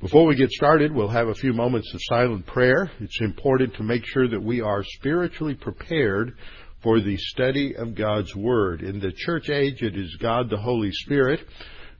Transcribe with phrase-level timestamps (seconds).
[0.00, 2.90] Before we get started, we'll have a few moments of silent prayer.
[3.00, 6.36] It's important to make sure that we are spiritually prepared
[6.82, 8.82] for the study of God's Word.
[8.82, 11.40] In the church age, it is God the Holy Spirit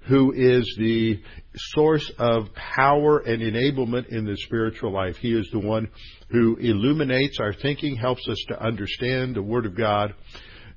[0.07, 1.19] who is the
[1.57, 5.17] source of power and enablement in the spiritual life.
[5.17, 5.89] He is the one
[6.29, 10.13] who illuminates our thinking, helps us to understand the Word of God,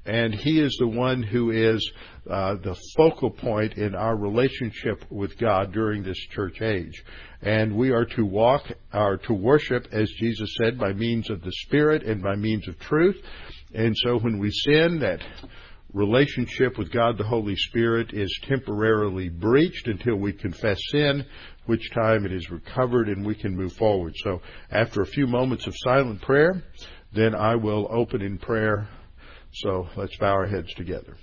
[0.08, 1.91] and He is the one who is
[2.30, 7.03] uh, the focal point in our relationship with God during this church age.
[7.41, 11.52] And we are to walk, are to worship, as Jesus said, by means of the
[11.52, 13.17] Spirit and by means of truth.
[13.73, 15.22] And so when we sin, that
[15.94, 21.25] relationship with God the Holy Spirit is temporarily breached until we confess sin,
[21.66, 24.13] which time it is recovered and we can move forward.
[24.23, 24.41] So
[24.72, 26.63] after a few moments of silent prayer,
[27.13, 28.88] then I will open in prayer.
[29.61, 31.17] So let's bow our heads together.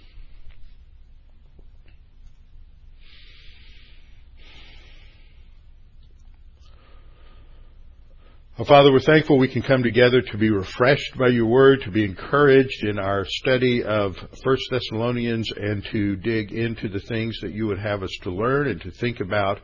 [8.58, 11.92] Well, Father, we're thankful we can come together to be refreshed by your word, to
[11.92, 17.52] be encouraged in our study of 1 Thessalonians, and to dig into the things that
[17.52, 19.60] you would have us to learn and to think about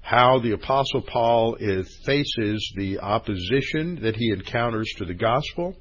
[0.00, 1.56] how the Apostle Paul
[2.04, 5.76] faces the opposition that he encounters to the gospel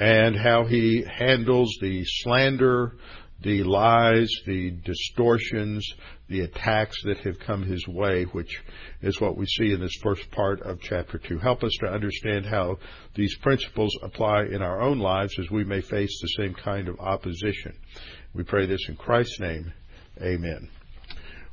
[0.00, 2.96] and how he handles the slander,
[3.42, 5.86] the lies, the distortions,
[6.28, 8.62] the attacks that have come his way, which
[9.02, 11.38] is what we see in this first part of chapter 2.
[11.38, 12.78] Help us to understand how
[13.14, 16.98] these principles apply in our own lives as we may face the same kind of
[16.98, 17.76] opposition.
[18.34, 19.72] We pray this in Christ's name.
[20.22, 20.79] Amen.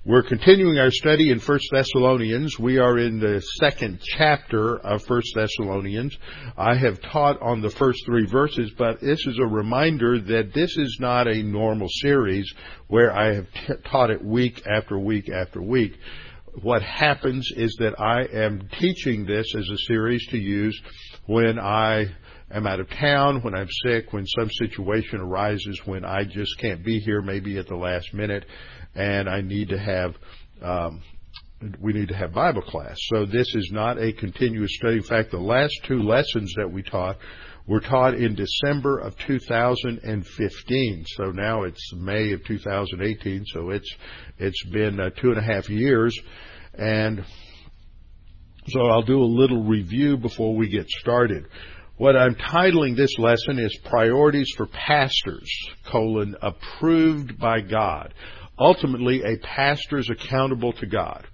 [0.07, 2.57] We're continuing our study in 1 Thessalonians.
[2.57, 6.17] We are in the second chapter of 1 Thessalonians.
[6.57, 10.77] I have taught on the first three verses, but this is a reminder that this
[10.77, 12.49] is not a normal series
[12.87, 15.97] where I have t- taught it week after week after week.
[16.61, 20.81] What happens is that I am teaching this as a series to use
[21.25, 22.05] when I
[22.49, 26.81] am out of town, when I'm sick, when some situation arises when I just can't
[26.81, 28.45] be here maybe at the last minute
[28.95, 30.15] and I need to have
[30.61, 31.01] um,
[31.81, 32.97] we need to have Bible class.
[33.13, 34.97] So this is not a continuous study.
[34.97, 37.17] In fact, the last two lessons that we taught
[37.67, 41.05] were taught in December of 2015.
[41.07, 43.43] So now it's May of 2018.
[43.47, 43.95] So it's
[44.37, 46.17] it's been uh, two and a half years,
[46.75, 47.25] and
[48.67, 51.47] so I'll do a little review before we get started.
[51.97, 55.49] What I'm titling this lesson is Priorities for Pastors,
[55.85, 58.13] colon, approved by God
[58.59, 61.25] ultimately a pastor is accountable to God.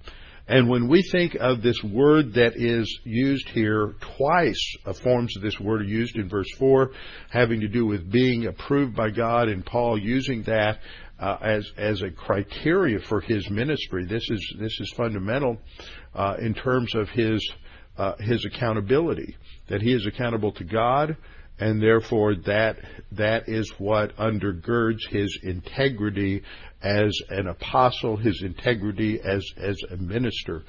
[0.45, 5.57] And when we think of this word that is used here twice, forms of this
[5.57, 6.91] word are used in verse 4,
[7.29, 10.79] having to do with being approved by God, and Paul using that
[11.19, 14.05] uh, as as a criteria for his ministry.
[14.05, 15.57] This is this is fundamental
[16.13, 17.41] uh, in terms of his
[17.97, 19.37] uh, his accountability.
[19.69, 21.15] That he is accountable to God,
[21.59, 22.77] and therefore that
[23.13, 26.43] that is what undergirds his integrity
[26.83, 30.63] as an apostle, his integrity as as a minister,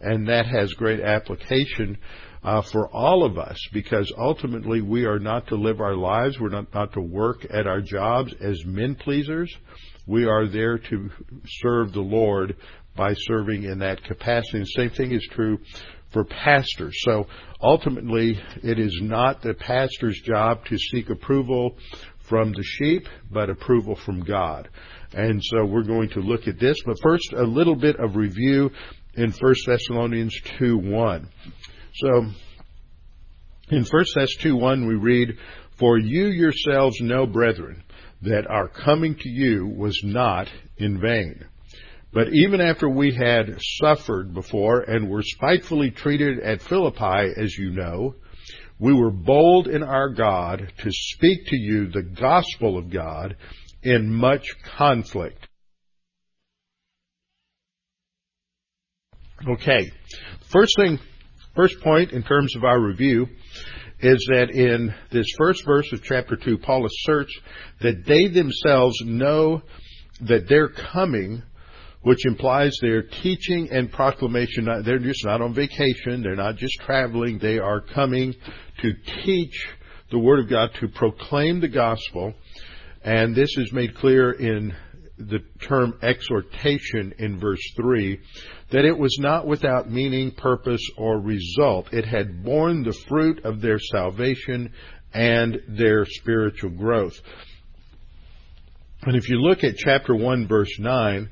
[0.00, 1.96] and that has great application
[2.42, 6.48] uh, for all of us because ultimately we are not to live our lives, we're
[6.48, 9.54] not not to work at our jobs as men pleasers.
[10.06, 11.10] We are there to
[11.46, 12.56] serve the Lord
[12.96, 14.60] by serving in that capacity.
[14.60, 15.58] The same thing is true
[16.12, 16.96] for pastors.
[17.02, 17.26] So
[17.62, 21.76] ultimately, it is not the pastor's job to seek approval
[22.28, 24.68] from the sheep, but approval from God.
[25.12, 26.76] And so we're going to look at this.
[26.84, 28.70] But first, a little bit of review
[29.14, 31.28] in 1 Thessalonians 2 1.
[31.94, 32.26] So,
[33.70, 35.36] in 1 Thess 2 1, we read,
[35.78, 37.82] For you yourselves know, brethren,
[38.22, 41.44] that our coming to you was not in vain.
[42.12, 47.70] But even after we had suffered before and were spitefully treated at Philippi, as you
[47.70, 48.16] know,
[48.80, 53.36] we were bold in our God to speak to you the gospel of God
[53.82, 54.46] in much
[54.76, 55.48] conflict.
[59.48, 59.90] Okay.
[60.50, 60.98] First thing,
[61.56, 63.26] first point in terms of our review
[64.00, 67.38] is that in this first verse of chapter 2, Paul asserts
[67.80, 69.62] that they themselves know
[70.22, 71.42] that they're coming,
[72.02, 74.66] which implies their teaching and proclamation.
[74.84, 76.22] They're just not on vacation.
[76.22, 77.38] They're not just traveling.
[77.38, 78.34] They are coming
[78.82, 78.92] to
[79.24, 79.68] teach
[80.10, 82.34] the Word of God, to proclaim the gospel.
[83.02, 84.74] And this is made clear in
[85.16, 88.20] the term exhortation in verse 3
[88.70, 91.92] that it was not without meaning, purpose, or result.
[91.92, 94.72] It had borne the fruit of their salvation
[95.12, 97.20] and their spiritual growth.
[99.02, 101.28] And if you look at chapter 1 verse 9,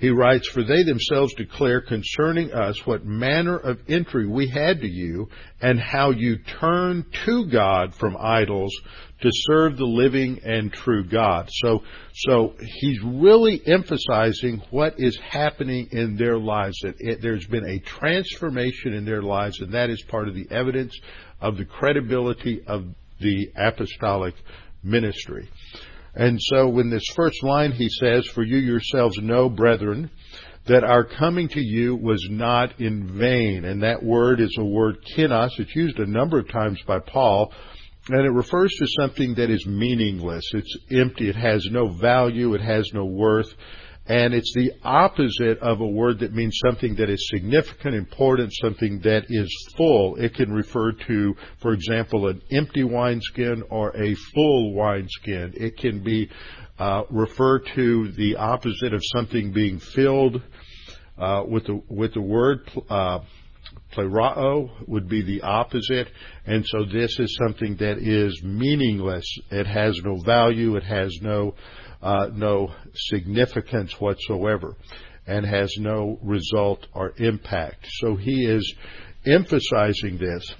[0.00, 4.88] he writes, For they themselves declare concerning us what manner of entry we had to
[4.88, 5.28] you,
[5.60, 8.74] and how you turned to God from idols
[9.20, 11.50] to serve the living and true God.
[11.50, 11.82] So,
[12.14, 17.80] so he's really emphasizing what is happening in their lives, that it, there's been a
[17.80, 20.98] transformation in their lives, and that is part of the evidence
[21.42, 22.86] of the credibility of
[23.20, 24.34] the apostolic
[24.82, 25.50] ministry.
[26.14, 30.10] And so when this first line he says, For you yourselves know, brethren,
[30.66, 33.64] that our coming to you was not in vain.
[33.64, 35.58] And that word is a word kenos.
[35.58, 37.52] It's used a number of times by Paul,
[38.08, 40.44] and it refers to something that is meaningless.
[40.52, 41.28] It's empty.
[41.28, 42.54] It has no value.
[42.54, 43.52] It has no worth.
[44.10, 48.98] And it's the opposite of a word that means something that is significant, important, something
[49.04, 50.16] that is full.
[50.16, 55.52] It can refer to, for example, an empty wineskin or a full wineskin.
[55.54, 56.28] It can be
[56.80, 60.42] uh, refer to the opposite of something being filled
[61.16, 63.20] uh, with the with the word uh,
[63.92, 66.08] plerao would be the opposite,
[66.46, 69.24] and so this is something that is meaningless.
[69.52, 70.74] It has no value.
[70.74, 71.54] It has no
[72.02, 74.76] uh, no significance whatsoever
[75.26, 77.86] and has no result or impact.
[78.00, 78.74] So he is
[79.24, 80.54] emphasizing this.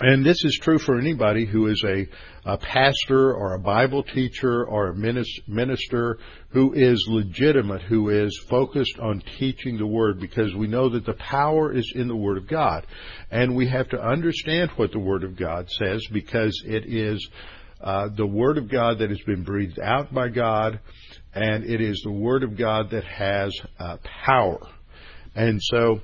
[0.00, 2.08] And this is true for anybody who is a,
[2.44, 8.98] a pastor or a Bible teacher or a minister who is legitimate, who is focused
[8.98, 12.48] on teaching the Word, because we know that the power is in the Word of
[12.48, 12.86] God.
[13.30, 17.28] And we have to understand what the Word of God says because it is
[17.84, 20.80] uh, the Word of God that has been breathed out by God,
[21.34, 24.58] and it is the Word of God that has uh, power.
[25.36, 26.00] And so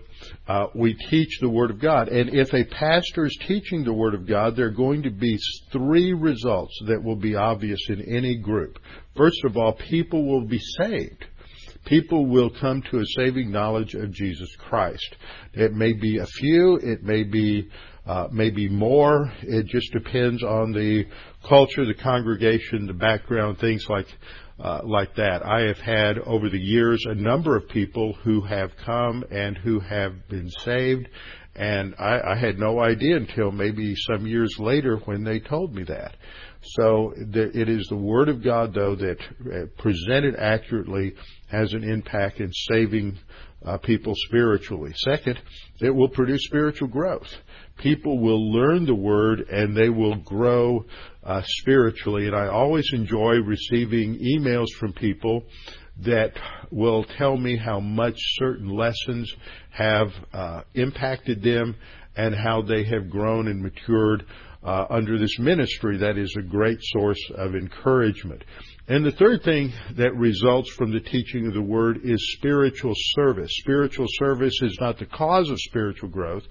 [0.46, 2.08] uh, we teach the Word of God.
[2.08, 5.38] And if a pastor is teaching the Word of God, there are going to be
[5.72, 8.78] three results that will be obvious in any group.
[9.16, 11.24] First of all, people will be saved.
[11.86, 15.16] People will come to a saving knowledge of Jesus Christ.
[15.54, 17.70] It may be a few, it may be
[18.06, 19.32] uh, maybe more.
[19.42, 21.06] It just depends on the
[21.48, 24.06] culture, the congregation, the background, things like
[24.58, 25.44] uh, like that.
[25.44, 29.80] I have had over the years a number of people who have come and who
[29.80, 31.08] have been saved,
[31.56, 35.84] and I, I had no idea until maybe some years later when they told me
[35.84, 36.16] that.
[36.62, 41.14] So the, it is the Word of God, though, that uh, presented accurately
[41.48, 43.18] has an impact in saving
[43.64, 44.92] uh, people spiritually.
[44.96, 45.40] Second,
[45.80, 47.28] it will produce spiritual growth
[47.80, 50.84] people will learn the word and they will grow
[51.24, 52.26] uh, spiritually.
[52.26, 55.44] And I always enjoy receiving emails from people
[56.02, 56.32] that
[56.70, 59.32] will tell me how much certain lessons
[59.70, 61.76] have uh, impacted them
[62.16, 64.24] and how they have grown and matured
[64.62, 65.98] uh, under this ministry.
[65.98, 68.44] That is a great source of encouragement.
[68.88, 73.50] And the third thing that results from the teaching of the Word is spiritual service.
[73.60, 76.42] Spiritual service is not the cause of spiritual growth.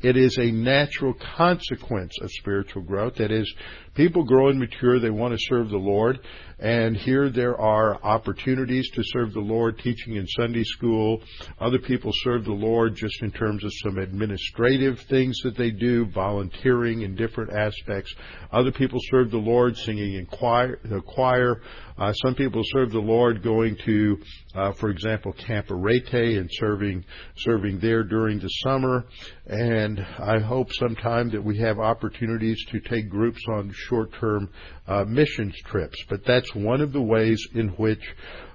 [0.00, 3.16] It is a natural consequence of spiritual growth.
[3.16, 3.52] That is,
[3.94, 6.18] people grow and mature, they want to serve the Lord,
[6.58, 11.20] and here there are opportunities to serve the Lord teaching in Sunday school.
[11.60, 16.06] Other people serve the Lord just in terms of some administrative things that they do,
[16.06, 18.12] volunteering in different aspects.
[18.50, 21.60] Other people serve the Lord singing in choir, the choir.
[21.98, 24.18] Uh, some people serve the Lord going to,
[24.54, 27.04] uh, for example, Camp Arete and serving
[27.38, 29.04] serving there during the summer.
[29.46, 34.50] And I hope sometime that we have opportunities to take groups on short-term
[34.86, 35.96] uh, missions trips.
[36.08, 38.02] But that's one of the ways in which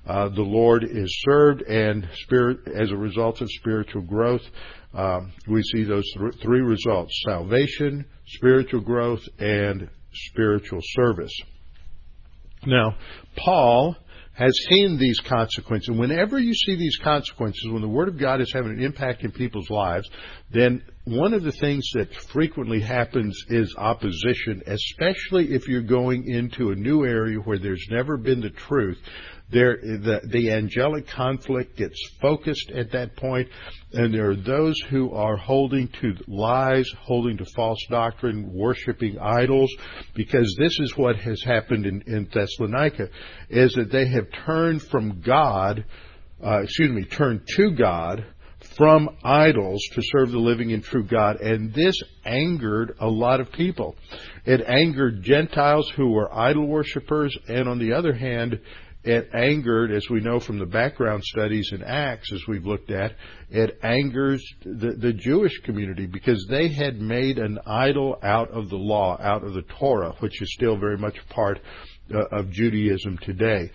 [0.08, 4.42] uh, the Lord is served, and spirit as a result of spiritual growth.
[4.94, 11.34] Um, we see those th- three results salvation, spiritual growth, and spiritual service.
[12.65, 12.96] Now,
[13.36, 13.96] Paul
[14.34, 15.89] has seen these consequences.
[15.89, 19.24] And Whenever you see these consequences, when the Word of God is having an impact
[19.24, 20.10] in people's lives,
[20.51, 26.72] then one of the things that frequently happens is opposition, especially if you're going into
[26.72, 29.00] a new area where there's never been the truth.
[29.52, 33.50] There, the, the angelic conflict gets focused at that point,
[33.92, 39.72] and there are those who are holding to lies, holding to false doctrine, worshiping idols,
[40.16, 43.10] because this is what has happened in, in Thessalonica,
[43.50, 45.86] is that they have turned from God,
[46.44, 48.26] uh, excuse me, turned to God,
[48.78, 51.42] from idols to serve the living and true God.
[51.42, 53.96] And this angered a lot of people.
[54.46, 58.60] It angered Gentiles who were idol worshippers, and on the other hand,
[59.03, 63.15] it angered, as we know from the background studies in Acts, as we've looked at,
[63.50, 68.77] it angers the, the Jewish community because they had made an idol out of the
[68.77, 71.60] law, out of the Torah, which is still very much part
[72.13, 73.72] uh, of Judaism today.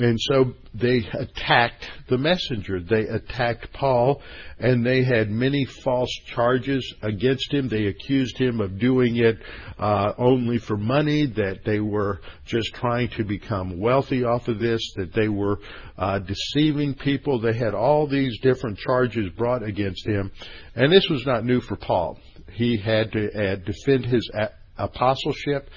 [0.00, 2.80] And so they attacked the messenger.
[2.80, 4.22] They attacked Paul,
[4.58, 7.68] and they had many false charges against him.
[7.68, 9.36] They accused him of doing it
[9.78, 14.80] uh, only for money, that they were just trying to become wealthy off of this,
[14.96, 15.58] that they were
[15.98, 17.38] uh, deceiving people.
[17.38, 20.32] They had all these different charges brought against him.
[20.74, 22.18] And this was not new for Paul.
[22.52, 24.30] He had to uh, defend his
[24.78, 25.68] apostleship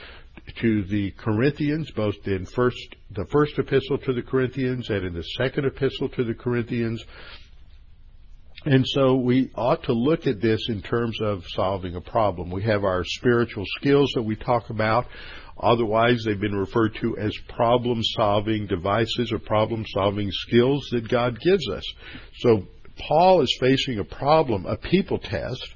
[0.62, 2.78] to the Corinthians, both in first
[3.12, 7.04] the first epistle to the Corinthians and in the second epistle to the Corinthians.
[8.66, 12.50] And so we ought to look at this in terms of solving a problem.
[12.50, 15.06] We have our spiritual skills that we talk about.
[15.60, 21.40] Otherwise, they've been referred to as problem solving devices or problem solving skills that God
[21.40, 21.84] gives us.
[22.40, 22.64] So
[22.98, 25.68] Paul is facing a problem, a people test,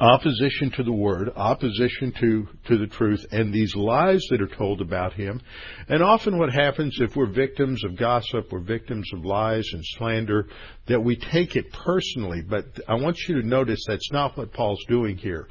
[0.00, 4.80] opposition to the word, opposition to, to the truth, and these lies that are told
[4.80, 5.40] about him.
[5.88, 10.48] And often what happens if we're victims of gossip, we're victims of lies and slander,
[10.86, 12.42] that we take it personally.
[12.42, 15.48] But I want you to notice that's not what Paul's doing here.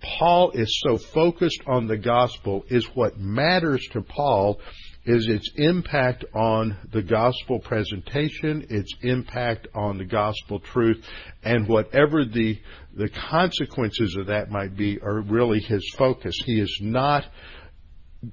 [0.00, 4.60] Paul is so focused on the gospel is what matters to Paul
[5.08, 11.02] is its impact on the gospel presentation, its impact on the gospel truth,
[11.42, 12.60] and whatever the
[12.94, 16.34] the consequences of that might be are really his focus.
[16.44, 17.24] He is not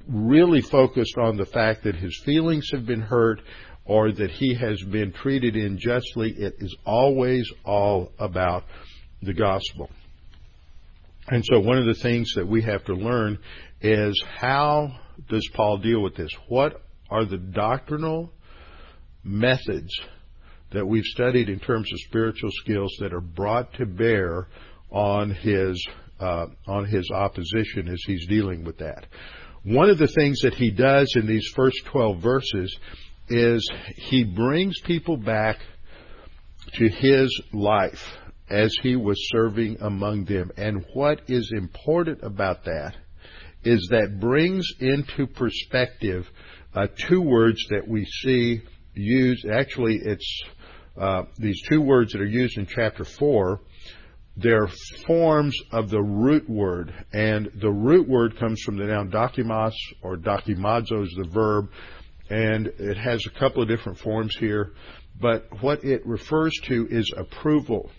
[0.05, 3.41] really focused on the fact that his feelings have been hurt
[3.86, 6.32] or that he has been treated unjustly.
[6.32, 8.65] It is always all about
[9.22, 9.89] the gospel.
[11.29, 13.38] And so one of the things that we have to learn
[13.82, 16.31] is how does Paul deal with this?
[16.48, 18.31] What are the doctrinal
[19.24, 19.91] methods
[20.72, 24.48] that we've studied in terms of spiritual skills that are brought to bear
[24.91, 25.88] on his
[26.19, 29.05] uh, on his opposition as he's dealing with that.
[29.63, 32.77] One of the things that he does in these first 12 verses
[33.27, 35.57] is he brings people back
[36.74, 38.01] to his life
[38.50, 40.51] as he was serving among them.
[40.55, 42.95] And what is important about that
[43.65, 46.25] is that brings into perspective
[46.74, 48.62] uh, two words that we see
[48.93, 49.45] used.
[49.45, 50.43] Actually, it's
[50.98, 53.60] uh, these two words that are used in chapter 4
[54.38, 54.67] they're
[55.07, 60.17] forms of the root word, and the root word comes from the noun dokimos or
[60.17, 61.69] dokimazo is the verb,
[62.29, 64.74] and it has a couple of different forms here,
[65.22, 67.89] but what it refers to is approval.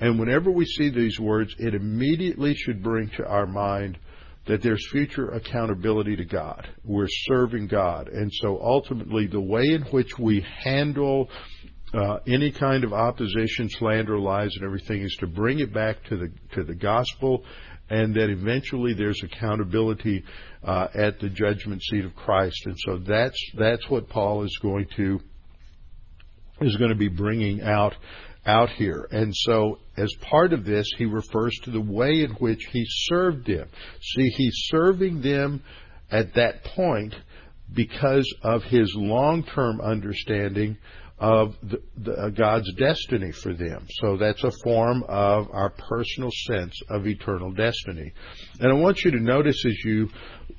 [0.00, 3.98] And whenever we see these words, it immediately should bring to our mind
[4.46, 6.68] that there's future accountability to God.
[6.84, 8.08] We're serving God.
[8.08, 11.30] And so ultimately, the way in which we handle
[11.94, 16.16] uh, any kind of opposition, slander, lies, and everything is to bring it back to
[16.16, 17.44] the to the gospel,
[17.88, 20.24] and that eventually there's accountability
[20.64, 22.66] uh, at the judgment seat of Christ.
[22.66, 25.20] And so that's that's what Paul is going to
[26.60, 27.94] is going to be bringing out
[28.46, 29.08] out here.
[29.10, 33.46] And so, as part of this, he refers to the way in which he served
[33.46, 33.68] them.
[34.00, 35.62] See, he's serving them
[36.10, 37.14] at that point
[37.72, 40.76] because of his long term understanding
[41.18, 43.86] of the, the, uh, God's destiny for them.
[44.00, 48.12] So that's a form of our personal sense of eternal destiny.
[48.58, 50.10] And I want you to notice as you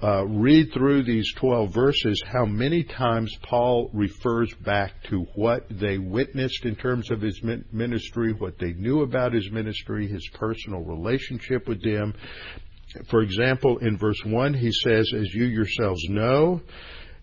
[0.04, 5.98] uh, read through these 12 verses how many times Paul refers back to what they
[5.98, 11.68] witnessed in terms of his ministry, what they knew about his ministry, his personal relationship
[11.68, 12.14] with them.
[13.10, 16.62] For example, in verse 1, he says, As you yourselves know,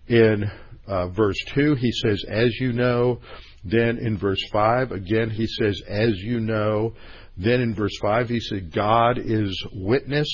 [0.07, 0.49] in
[0.87, 3.19] uh, verse 2, he says, as you know.
[3.63, 6.93] Then in verse 5, again, he says, as you know.
[7.37, 10.27] Then in verse 5, he said, God is witness.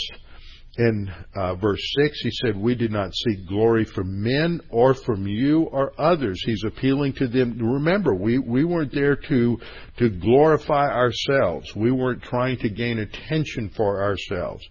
[0.80, 5.28] In uh, verse 6, he said, We did not seek glory from men or from
[5.28, 6.42] you or others.
[6.46, 7.60] He's appealing to them.
[7.60, 9.60] Remember, we, we weren't there to,
[9.98, 11.76] to glorify ourselves.
[11.76, 14.66] We weren't trying to gain attention for ourselves.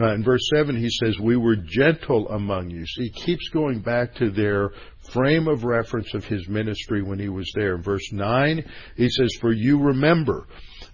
[0.00, 2.84] Uh, in verse 7, he says, We were gentle among you.
[2.84, 4.70] So he keeps going back to their
[5.12, 7.76] frame of reference of his ministry when he was there.
[7.76, 8.64] In verse 9,
[8.96, 10.48] he says, For you remember.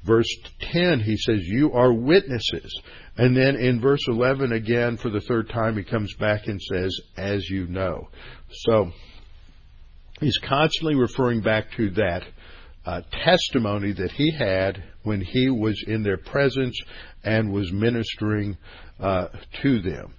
[0.04, 0.28] Verse
[0.72, 2.78] 10, he says, You are witnesses.
[3.16, 6.94] And then in verse 11 again, for the third time, he comes back and says,
[7.16, 8.08] as you know.
[8.50, 8.90] So,
[10.20, 12.24] he's constantly referring back to that
[12.84, 16.78] uh, testimony that he had when he was in their presence
[17.22, 18.56] and was ministering
[19.00, 19.28] uh,
[19.62, 20.14] to them.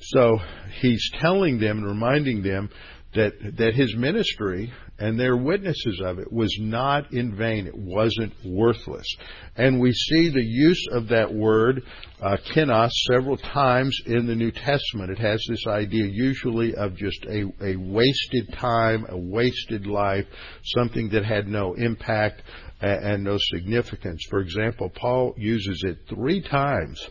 [0.00, 0.38] So
[0.80, 2.70] he's telling them and reminding them
[3.14, 7.66] that that his ministry and their witnesses of it was not in vain.
[7.66, 9.06] It wasn't worthless.
[9.56, 11.82] And we see the use of that word,
[12.20, 15.10] uh, kenos, several times in the New Testament.
[15.10, 20.26] It has this idea usually of just a, a wasted time, a wasted life,
[20.76, 22.42] something that had no impact
[22.80, 24.24] and, and no significance.
[24.30, 27.04] For example, Paul uses it three times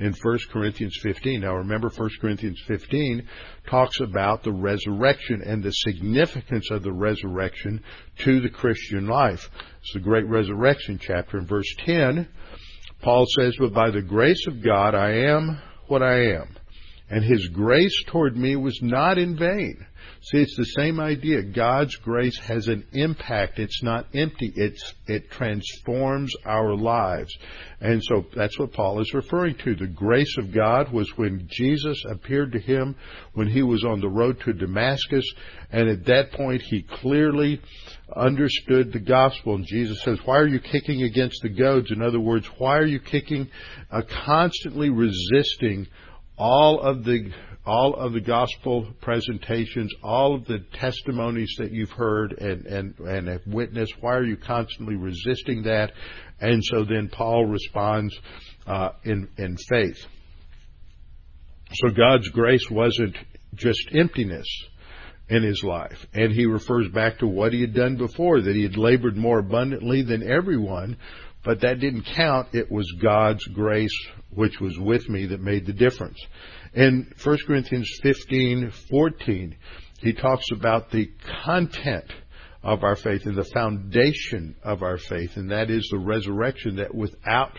[0.00, 1.42] in 1 Corinthians 15.
[1.42, 3.28] Now remember 1 Corinthians 15
[3.68, 7.84] talks about the resurrection and the significance of the resurrection
[8.20, 9.50] to the Christian life.
[9.82, 11.38] It's the great resurrection chapter.
[11.38, 12.26] In verse 10,
[13.02, 16.56] Paul says, But by the grace of God I am what I am.
[17.10, 19.86] And his grace toward me was not in vain.
[20.22, 21.42] See, it's the same idea.
[21.42, 23.58] God's grace has an impact.
[23.58, 24.52] It's not empty.
[24.54, 27.34] It's, it transforms our lives.
[27.80, 29.74] And so that's what Paul is referring to.
[29.74, 32.96] The grace of God was when Jesus appeared to him
[33.32, 35.24] when he was on the road to Damascus.
[35.72, 37.62] And at that point, he clearly
[38.14, 39.54] understood the gospel.
[39.54, 41.90] And Jesus says, why are you kicking against the goads?
[41.90, 43.48] In other words, why are you kicking,
[43.90, 45.86] uh, constantly resisting
[46.36, 47.32] all of the
[47.66, 53.28] all of the gospel presentations, all of the testimonies that you've heard and, and, and
[53.28, 55.92] have witnessed, why are you constantly resisting that?
[56.40, 58.18] And so then Paul responds
[58.66, 59.98] uh, in, in faith.
[61.72, 63.16] So God's grace wasn't
[63.54, 64.46] just emptiness
[65.28, 66.06] in his life.
[66.12, 69.38] And he refers back to what he had done before, that he had labored more
[69.38, 70.96] abundantly than everyone,
[71.44, 72.48] but that didn't count.
[72.52, 73.96] It was God's grace
[74.34, 76.18] which was with me that made the difference.
[76.72, 79.56] In 1 Corinthians 15, 14,
[80.00, 81.10] he talks about the
[81.44, 82.12] content
[82.62, 86.94] of our faith and the foundation of our faith, and that is the resurrection, that
[86.94, 87.58] without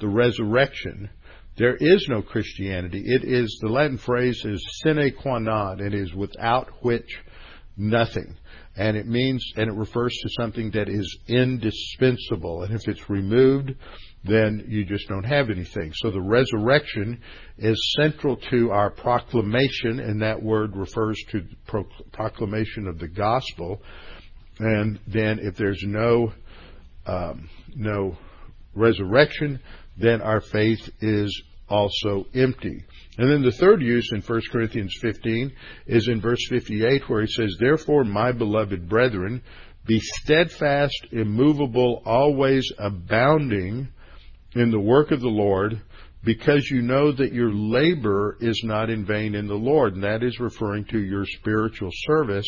[0.00, 1.08] the resurrection,
[1.56, 3.02] there is no Christianity.
[3.06, 5.80] It is, the Latin phrase is sine qua non.
[5.80, 7.22] It is without which
[7.76, 8.36] nothing.
[8.76, 12.62] And it means, and it refers to something that is indispensable.
[12.62, 13.74] And if it's removed,
[14.24, 15.92] then you just don't have anything.
[15.94, 17.20] So the resurrection
[17.58, 23.82] is central to our proclamation, and that word refers to the proclamation of the gospel.
[24.58, 26.32] And then if there's no
[27.04, 28.16] um, no
[28.74, 29.60] resurrection,
[29.96, 32.84] then our faith is also empty.
[33.18, 35.52] And then the third use in 1 Corinthians 15
[35.86, 39.42] is in verse 58 where he says, Therefore, my beloved brethren,
[39.84, 43.88] be steadfast, immovable, always abounding
[44.54, 45.80] in the work of the Lord,
[46.24, 49.94] because you know that your labor is not in vain in the Lord.
[49.94, 52.46] And that is referring to your spiritual service,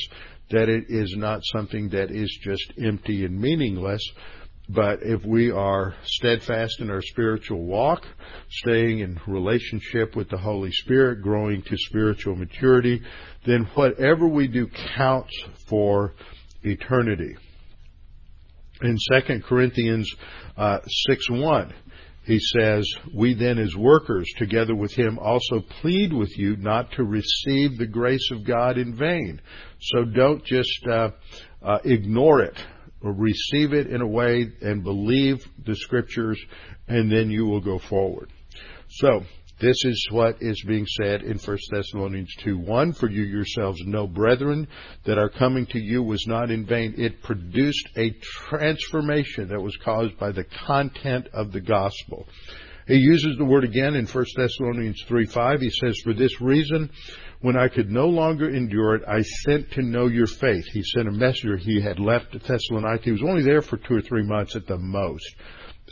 [0.51, 4.03] that it is not something that is just empty and meaningless.
[4.69, 8.07] But if we are steadfast in our spiritual walk,
[8.49, 13.03] staying in relationship with the Holy Spirit, growing to spiritual maturity,
[13.45, 15.35] then whatever we do counts
[15.69, 16.15] for
[16.63, 17.37] eternity.
[18.83, 20.11] In 2 Corinthians
[20.57, 21.75] uh, 6 1,
[22.25, 27.05] he says, We then, as workers, together with him, also plead with you not to
[27.05, 29.41] receive the grace of God in vain.
[29.81, 31.11] So don't just uh,
[31.63, 32.57] uh, ignore it,
[33.03, 36.41] or receive it in a way and believe the scriptures,
[36.89, 38.31] and then you will go forward.
[38.89, 39.23] So,
[39.61, 42.93] this is what is being said in 1 Thessalonians 2 1.
[42.93, 44.67] For you yourselves know, brethren,
[45.05, 46.95] that our coming to you was not in vain.
[46.99, 48.11] It produced a
[48.49, 52.27] transformation that was caused by the content of the gospel.
[52.87, 55.61] He uses the word again in 1 Thessalonians 3 5.
[55.61, 56.91] He says, For this reason,
[57.41, 60.67] when I could no longer endure it, I sent to know your faith.
[60.67, 61.57] He sent a messenger.
[61.57, 63.05] He had left Thessalonica.
[63.05, 65.35] He was only there for two or three months at the most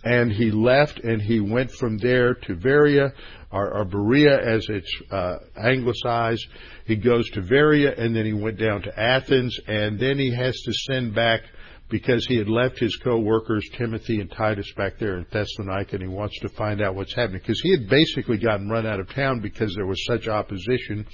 [0.04, 3.12] and he left and he went from there to Veria
[3.50, 6.46] or, or Berea as it's uh, anglicized.
[6.86, 10.54] He goes to Veria and then he went down to Athens and then he has
[10.54, 11.42] to send back
[11.88, 16.08] because he had left his co-workers Timothy and Titus back there in Thessalonica and he
[16.08, 19.40] wants to find out what's happening because he had basically gotten run out of town
[19.40, 21.06] because there was such opposition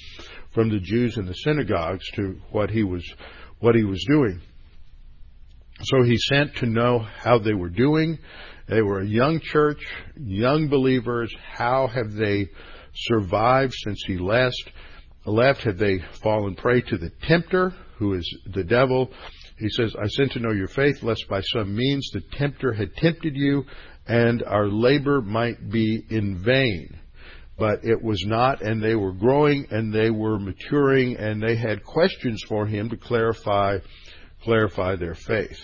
[0.55, 3.05] from the Jews in the synagogues to what he was
[3.59, 4.41] what he was doing.
[5.83, 8.19] So he sent to know how they were doing.
[8.69, 9.81] They were a young church,
[10.17, 11.35] young believers.
[11.53, 12.49] How have they
[12.95, 14.71] survived since he left?
[15.25, 19.11] Left have they fallen prey to the tempter, who is the devil?
[19.59, 22.95] He says, I sent to know your faith, lest by some means the tempter had
[22.97, 23.65] tempted you,
[24.07, 26.99] and our labor might be in vain.
[27.59, 31.83] But it was not, and they were growing, and they were maturing, and they had
[31.83, 33.79] questions for him to clarify,
[34.45, 35.59] clarify their faith.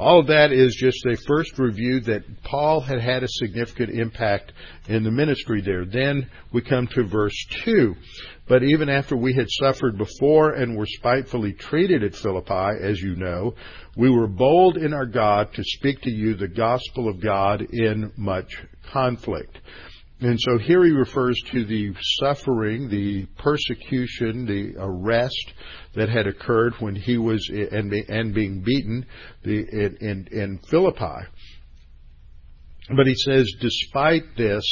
[0.00, 4.50] All of that is just a first review that Paul had had a significant impact
[4.88, 5.84] in the ministry there.
[5.84, 7.94] Then we come to verse 2.
[8.48, 13.14] But even after we had suffered before and were spitefully treated at Philippi, as you
[13.14, 13.54] know,
[13.94, 18.10] we were bold in our God to speak to you the gospel of God in
[18.16, 18.56] much
[18.90, 19.58] conflict.
[20.22, 25.54] And so here he refers to the suffering, the persecution, the arrest
[25.94, 29.06] that had occurred when he was and, and being beaten
[29.44, 31.26] in, in, in Philippi.
[32.94, 34.64] But he says, despite this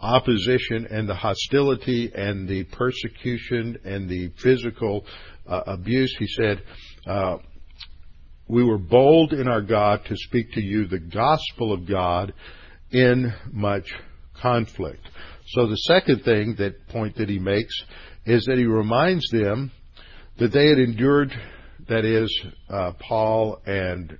[0.00, 5.04] opposition and the hostility and the persecution and the physical
[5.46, 6.62] uh, abuse, he said,
[7.06, 7.36] uh,
[8.48, 12.32] we were bold in our God to speak to you the gospel of God
[12.90, 13.92] in much
[14.40, 15.06] conflict.
[15.48, 17.74] So the second thing, that point that he makes,
[18.26, 19.70] is that he reminds them
[20.38, 21.32] that they had endured,
[21.88, 22.30] that is,
[22.68, 24.18] uh, Paul and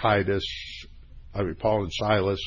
[0.00, 0.44] Titus,
[1.34, 2.40] I mean, Paul and Silas,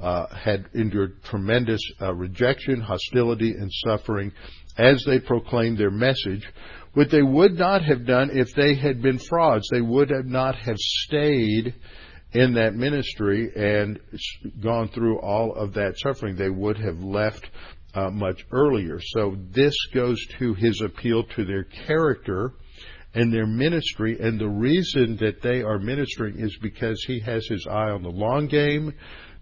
[0.00, 4.32] uh, had endured tremendous uh, rejection, hostility, and suffering
[4.76, 6.46] as they proclaimed their message,
[6.94, 9.68] what they would not have done if they had been frauds.
[9.70, 11.74] They would have not have stayed
[12.32, 13.98] in that ministry and
[14.60, 16.36] gone through all of that suffering.
[16.36, 17.48] They would have left
[17.94, 19.00] uh, much earlier.
[19.00, 22.52] So this goes to his appeal to their character
[23.14, 24.18] and their ministry.
[24.20, 28.10] And the reason that they are ministering is because he has his eye on the
[28.10, 28.92] long game,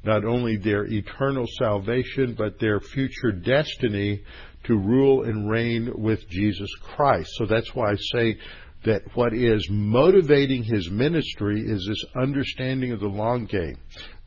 [0.04, 4.22] not only their eternal salvation, but their future destiny
[4.64, 7.30] to rule and reign with Jesus Christ.
[7.34, 8.38] So that's why I say
[8.86, 13.76] that what is motivating his ministry is this understanding of the long game.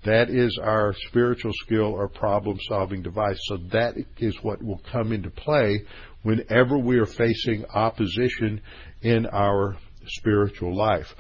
[0.04, 3.40] That is our spiritual skill or problem solving device.
[3.44, 5.84] So that is what will come into play
[6.24, 8.62] whenever we are facing opposition
[9.02, 11.16] in our spiritual life.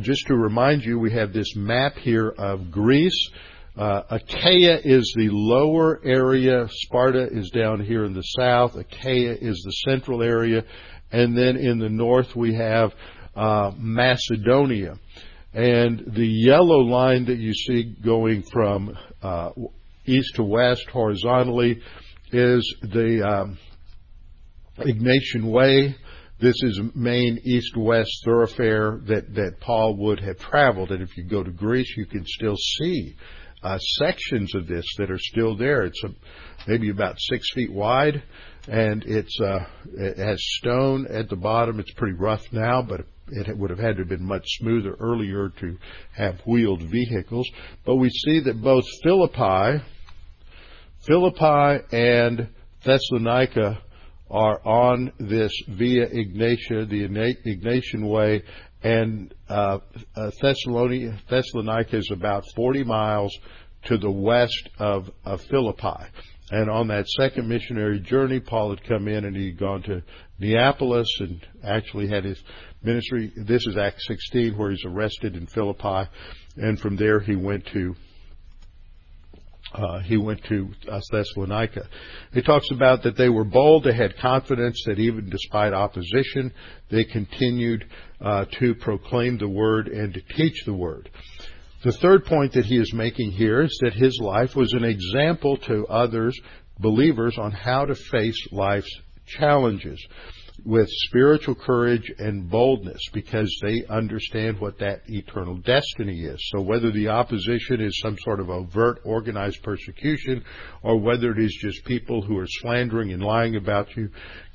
[0.00, 3.30] Just to remind you, we have this map here of Greece.
[3.76, 6.66] Uh, Achaia is the lower area.
[6.70, 8.74] Sparta is down here in the south.
[8.74, 10.64] Achaia is the central area
[11.12, 12.92] and then in the north we have
[13.34, 14.98] uh, Macedonia.
[15.52, 19.50] And the yellow line that you see going from uh,
[20.04, 21.80] east to west horizontally
[22.32, 23.58] is the um,
[24.78, 25.96] Egnatian Way.
[26.38, 30.90] This is main east-west thoroughfare that, that Paul would have traveled.
[30.90, 33.16] And if you go to Greece, you can still see
[33.62, 35.84] uh, sections of this that are still there.
[35.84, 36.08] It's a,
[36.68, 38.22] maybe about six feet wide
[38.68, 41.80] and it's uh, it has stone at the bottom.
[41.80, 45.50] It's pretty rough now, but it would have had to have been much smoother earlier
[45.60, 45.76] to
[46.16, 47.48] have wheeled vehicles.
[47.84, 49.82] But we see that both Philippi,
[51.06, 52.48] Philippi and
[52.84, 53.82] Thessalonica
[54.30, 57.08] are on this via Egnatia, the
[57.46, 58.42] Egnatian way,
[58.82, 59.78] and uh,
[60.16, 63.36] uh, Thessalonica, Thessalonica is about 40 miles
[63.84, 66.10] to the west of, of Philippi.
[66.50, 70.02] And on that second missionary journey, Paul had come in and he'd gone to
[70.38, 72.40] Neapolis and actually had his
[72.82, 73.32] ministry.
[73.36, 76.08] This is Acts 16 where he's arrested in Philippi.
[76.56, 77.96] And from there he went to
[79.74, 81.88] uh, he went to uh, Thessalonica.
[82.32, 86.52] He talks about that they were bold, they had confidence that even despite opposition,
[86.90, 87.84] they continued
[88.20, 91.10] uh, to proclaim the word and to teach the word.
[91.86, 95.56] The third point that he is making here is that his life was an example
[95.68, 96.36] to others,
[96.80, 98.90] believers, on how to face life's
[99.24, 100.04] challenges
[100.66, 106.44] with spiritual courage and boldness because they understand what that eternal destiny is.
[106.52, 110.44] So whether the opposition is some sort of overt organized persecution
[110.82, 114.10] or whether it is just people who are slandering and lying about you,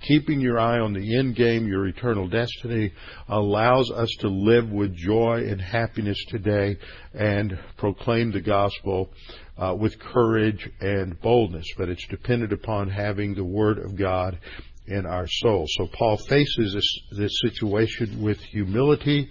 [0.05, 2.91] keeping your eye on the end game, your eternal destiny,
[3.29, 6.75] allows us to live with joy and happiness today
[7.13, 9.13] and proclaim the gospel
[9.57, 11.67] uh, with courage and boldness.
[11.77, 14.39] But it's dependent upon having the Word of God
[14.87, 15.65] in our soul.
[15.69, 19.29] So Paul faces this, this situation with humility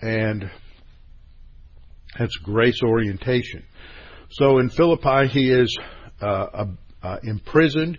[0.00, 0.50] and
[2.18, 3.64] That's grace orientation.
[4.30, 5.76] So in Philippi, he is
[6.20, 6.66] uh,
[7.02, 7.98] uh, imprisoned.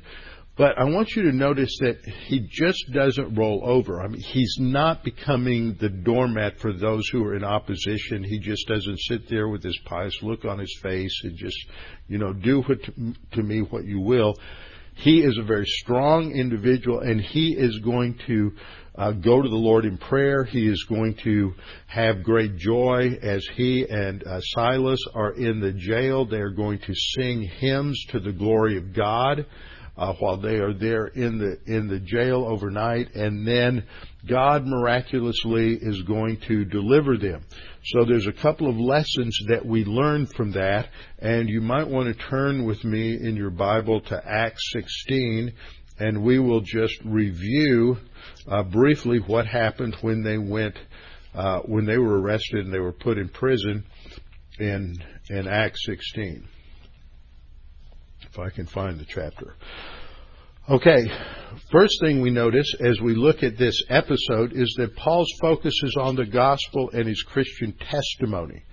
[0.57, 4.01] But I want you to notice that he just doesn't roll over.
[4.01, 8.23] I mean, he's not becoming the doormat for those who are in opposition.
[8.23, 11.57] He just doesn't sit there with this pious look on his face and just,
[12.07, 14.33] you know, do what to, to me what you will.
[14.97, 18.51] He is a very strong individual and he is going to
[18.95, 20.43] uh, go to the Lord in prayer.
[20.43, 21.53] He is going to
[21.85, 26.25] have great joy as he and uh, Silas are in the jail.
[26.25, 29.45] They are going to sing hymns to the glory of God
[29.97, 33.83] uh, while they are there in the in the jail overnight, and then
[34.27, 37.43] God miraculously is going to deliver them.
[37.85, 42.07] So there's a couple of lessons that we learn from that, and you might want
[42.07, 45.53] to turn with me in your Bible to Acts 16,
[45.99, 47.97] and we will just review
[48.47, 50.77] uh, briefly what happened when they went
[51.33, 53.83] uh, when they were arrested and they were put in prison
[54.59, 54.95] in
[55.29, 56.47] in Acts 16
[58.37, 59.55] if I can find the chapter.
[60.69, 61.09] Okay,
[61.71, 65.95] first thing we notice as we look at this episode is that Paul's focus is
[65.97, 68.65] on the gospel and his Christian testimony.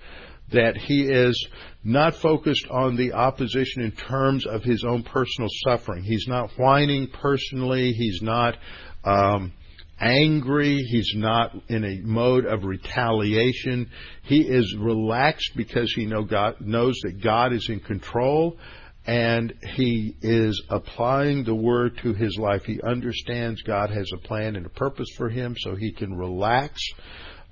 [0.51, 1.41] That he is
[1.85, 6.03] not focused on the opposition in terms of his own personal suffering.
[6.03, 7.93] He's not whining personally.
[7.93, 8.57] He's not
[9.05, 9.53] um,
[9.97, 10.75] angry.
[10.75, 13.89] He's not in a mode of retaliation.
[14.23, 18.57] He is relaxed because he know God, knows that God is in control
[19.05, 22.63] and he is applying the word to his life.
[22.65, 26.81] He understands God has a plan and a purpose for him, so he can relax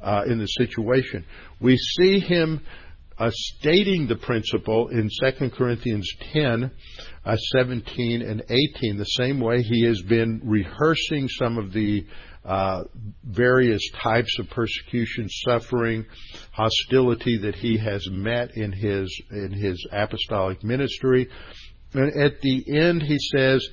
[0.01, 1.25] uh, in the situation.
[1.59, 2.61] We see him
[3.17, 6.71] uh, stating the principle in 2 Corinthians 10,
[7.25, 12.05] uh, 17, and 18, the same way he has been rehearsing some of the
[12.45, 12.84] Uh,
[13.23, 16.06] various types of persecution, suffering,
[16.51, 21.29] hostility that he has met in his in his apostolic ministry.
[21.93, 23.65] And at the end, he says,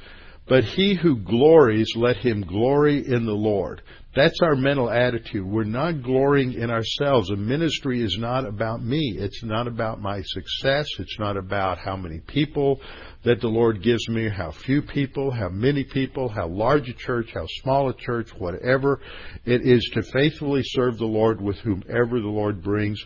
[0.50, 3.80] "But he who glories, let him glory in the Lord."
[4.12, 5.46] That's our mental attitude.
[5.46, 7.30] We're not glorying in ourselves.
[7.30, 9.14] A ministry is not about me.
[9.16, 10.88] It's not about my success.
[10.98, 12.80] It's not about how many people
[13.22, 17.30] that the Lord gives me, how few people, how many people, how large a church,
[17.32, 19.00] how small a church, whatever.
[19.44, 23.00] It is to faithfully serve the Lord with whomever the Lord brings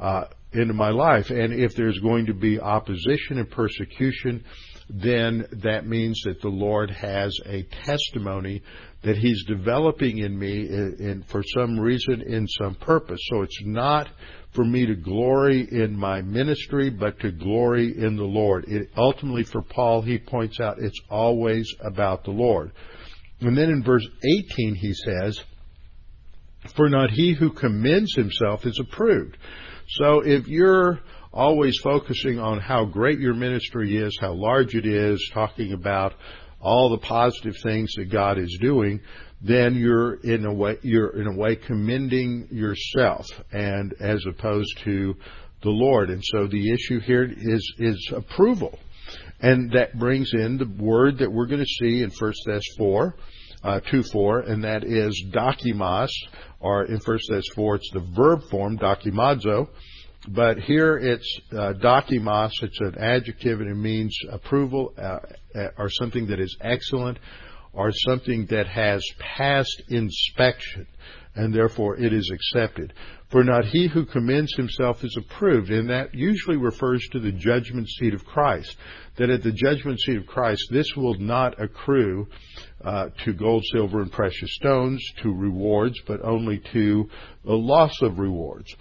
[0.00, 1.28] uh, into my life.
[1.28, 4.42] And if there's going to be opposition and persecution,
[4.88, 8.62] then that means that the Lord has a testimony
[9.02, 13.20] that He's developing in me in, in, for some reason, in some purpose.
[13.30, 14.08] So it's not
[14.52, 18.64] for me to glory in my ministry, but to glory in the Lord.
[18.68, 22.72] It, ultimately, for Paul, he points out it's always about the Lord.
[23.40, 25.38] And then in verse 18, he says,
[26.74, 29.36] For not he who commends himself is approved.
[29.88, 31.00] So if you're
[31.36, 36.14] always focusing on how great your ministry is, how large it is, talking about
[36.60, 39.00] all the positive things that God is doing,
[39.42, 45.14] then you're in a way you're in a way commending yourself and as opposed to
[45.62, 46.08] the Lord.
[46.08, 48.78] And so the issue here is is approval.
[49.40, 53.14] And that brings in the word that we're going to see in 1 Thess 4,
[53.62, 56.08] uh, 2 4, and that is dokimos,
[56.58, 59.68] or in 1 Thess 4, it's the verb form, dokimazo,
[60.28, 62.50] but here it's uh, dokimos.
[62.62, 65.18] It's an adjective and it means approval uh,
[65.54, 67.18] uh, or something that is excellent
[67.72, 70.86] or something that has passed inspection
[71.36, 72.92] and therefore it is accepted.
[73.28, 77.88] For not he who commends himself is approved, and that usually refers to the judgment
[77.88, 78.76] seat of Christ.
[79.16, 82.28] That at the judgment seat of Christ, this will not accrue
[82.84, 87.10] uh, to gold, silver, and precious stones, to rewards, but only to
[87.44, 88.74] the loss of rewards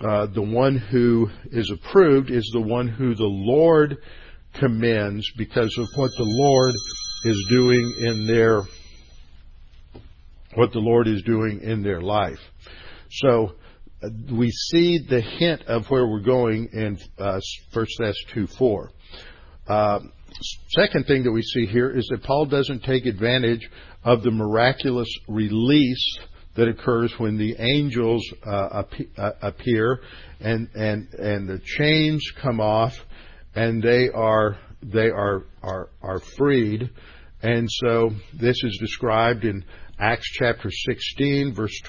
[0.00, 3.96] uh, the one who is approved is the one who the Lord
[4.54, 6.74] commends because of what the Lord
[7.24, 8.62] is doing in their
[10.54, 12.38] what the Lord is doing in their life.
[13.10, 13.52] So
[14.02, 17.40] uh, we see the hint of where we're going in uh,
[17.72, 18.90] 1 Thess 2 4.
[19.68, 19.98] Uh,
[20.70, 23.68] second thing that we see here is that Paul doesn't take advantage
[24.04, 26.18] of the miraculous release
[26.56, 28.82] that occurs when the angels uh,
[29.18, 30.00] uh, appear
[30.40, 32.94] and and and the chains come off
[33.54, 36.90] and they are they are are are freed.
[37.42, 39.64] And so this is described in
[39.98, 41.80] Acts chapter 16 verse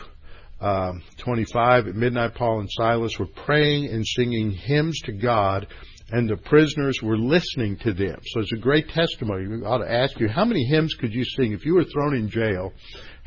[0.60, 5.68] uh, 25 at midnight Paul and Silas were praying and singing hymns to God
[6.10, 8.20] and the prisoners were listening to them.
[8.28, 9.48] So it's a great testimony.
[9.48, 12.16] We ought to ask you how many hymns could you sing if you were thrown
[12.16, 12.74] in jail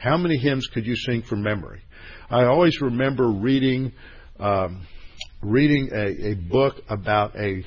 [0.01, 1.83] how many hymns could you sing from memory?
[2.31, 3.93] I always remember reading
[4.39, 4.87] um,
[5.43, 7.63] reading a, a book about a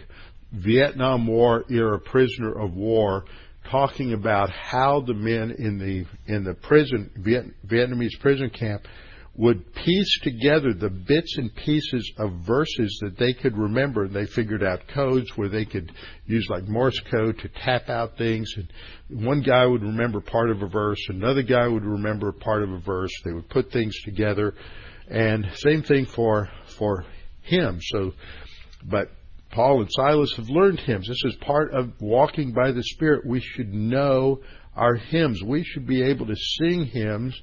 [0.51, 3.25] Vietnam War era prisoner of war
[3.69, 8.87] talking about how the men in the in the prison Viet, Vietnamese prison camp
[9.35, 14.03] would piece together the bits and pieces of verses that they could remember.
[14.03, 15.91] And they figured out codes where they could
[16.27, 18.53] use like Morse code to tap out things.
[18.55, 18.71] And
[19.25, 22.79] one guy would remember part of a verse, another guy would remember part of a
[22.79, 23.11] verse.
[23.25, 24.53] They would put things together.
[25.09, 27.05] And same thing for for
[27.41, 27.83] hymns.
[27.91, 28.13] So,
[28.85, 29.09] but
[29.51, 31.07] Paul and Silas have learned hymns.
[31.07, 33.25] This is part of walking by the Spirit.
[33.25, 34.41] We should know
[34.75, 35.43] our hymns.
[35.43, 37.39] We should be able to sing hymns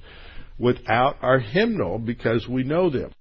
[0.59, 3.11] without our hymnal because we know them.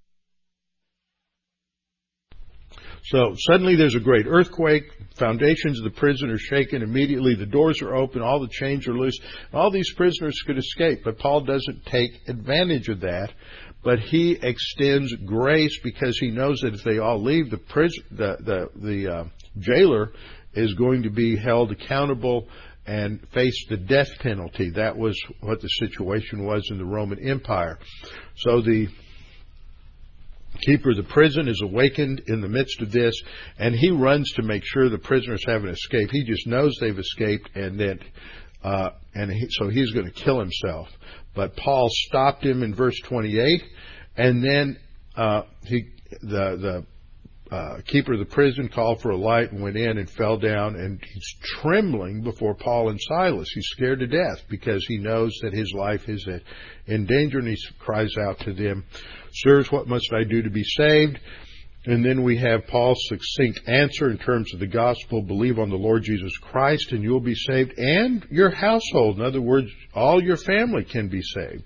[3.04, 4.84] So suddenly there's a great earthquake.
[5.18, 6.82] Foundations of the prison are shaken.
[6.82, 8.22] Immediately the doors are open.
[8.22, 9.18] All the chains are loose.
[9.52, 13.32] All these prisoners could escape, but Paul doesn't take advantage of that.
[13.82, 18.36] But he extends grace because he knows that if they all leave, the prison, the
[18.40, 19.24] the, the uh,
[19.58, 20.12] jailer
[20.54, 22.48] is going to be held accountable
[22.90, 24.70] and faced the death penalty.
[24.70, 27.78] That was what the situation was in the Roman Empire.
[28.38, 28.88] So the
[30.62, 33.14] keeper of the prison is awakened in the midst of this,
[33.60, 36.10] and he runs to make sure the prisoners haven't escaped.
[36.10, 38.00] He just knows they've escaped, and then
[38.64, 40.88] uh, and he, so he's going to kill himself.
[41.32, 43.62] But Paul stopped him in verse 28,
[44.16, 44.76] and then
[45.16, 45.84] uh, he
[46.22, 46.86] the the
[47.50, 50.76] uh, keeper of the prison called for a light and went in and fell down
[50.76, 53.50] and he's trembling before Paul and Silas.
[53.52, 56.28] He's scared to death because he knows that his life is
[56.86, 58.84] in danger and he cries out to them,
[59.32, 61.18] Sirs, what must I do to be saved?
[61.86, 65.76] And then we have Paul's succinct answer in terms of the gospel, believe on the
[65.76, 69.18] Lord Jesus Christ and you'll be saved and your household.
[69.18, 71.64] In other words, all your family can be saved.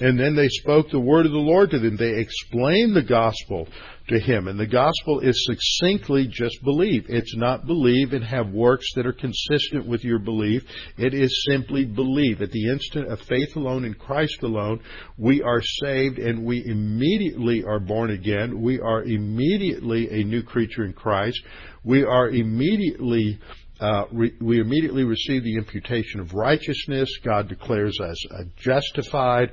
[0.00, 1.96] And then they spoke the word of the Lord to them.
[1.96, 3.68] They explained the gospel
[4.08, 4.48] to him.
[4.48, 7.06] And the gospel is succinctly just believe.
[7.08, 10.62] It's not believe and have works that are consistent with your belief.
[10.98, 12.42] It is simply believe.
[12.42, 14.80] At the instant of faith alone in Christ alone,
[15.16, 18.60] we are saved and we immediately are born again.
[18.60, 21.40] We are immediately a new creature in Christ.
[21.82, 23.38] We are immediately
[23.80, 27.10] uh, re- we immediately receive the imputation of righteousness.
[27.24, 29.50] God declares us uh, justified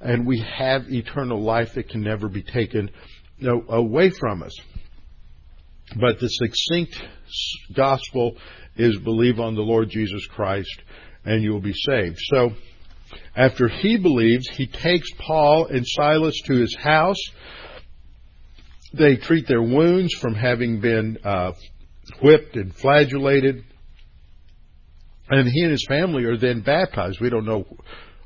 [0.00, 2.90] and we have eternal life that can never be taken
[3.42, 4.54] away from us.
[5.96, 7.02] But the succinct
[7.74, 8.36] gospel
[8.76, 10.82] is believe on the Lord Jesus Christ
[11.24, 12.18] and you will be saved.
[12.18, 12.52] So,
[13.34, 17.20] after he believes, he takes Paul and Silas to his house.
[18.92, 21.52] They treat their wounds from having been uh,
[22.22, 23.64] whipped and flagellated.
[25.30, 27.20] And he and his family are then baptized.
[27.20, 27.66] We don't know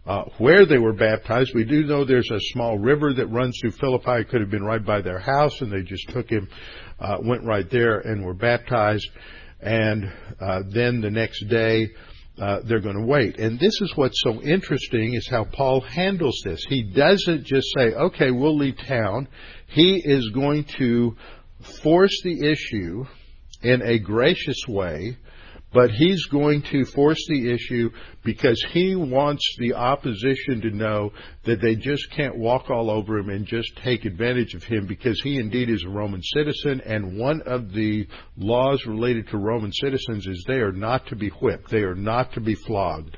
[0.07, 1.53] uh, where they were baptized.
[1.55, 4.23] We do know there's a small river that runs through Philippi.
[4.23, 6.49] It could have been right by their house, and they just took him,
[6.99, 9.09] uh, went right there, and were baptized.
[9.61, 11.89] And uh, then the next day,
[12.39, 13.39] uh, they're going to wait.
[13.39, 16.65] And this is what's so interesting is how Paul handles this.
[16.69, 19.29] He doesn't just say, "Okay, we'll leave town."
[19.69, 21.17] He is going to
[21.83, 23.05] force the issue
[23.63, 25.17] in a gracious way
[25.73, 27.91] but he's going to force the issue
[28.25, 31.13] because he wants the opposition to know
[31.45, 35.21] that they just can't walk all over him and just take advantage of him because
[35.23, 38.07] he indeed is a Roman citizen and one of the
[38.37, 41.71] laws related to Roman citizens is they are not to be whipped.
[41.71, 43.17] They are not to be flogged.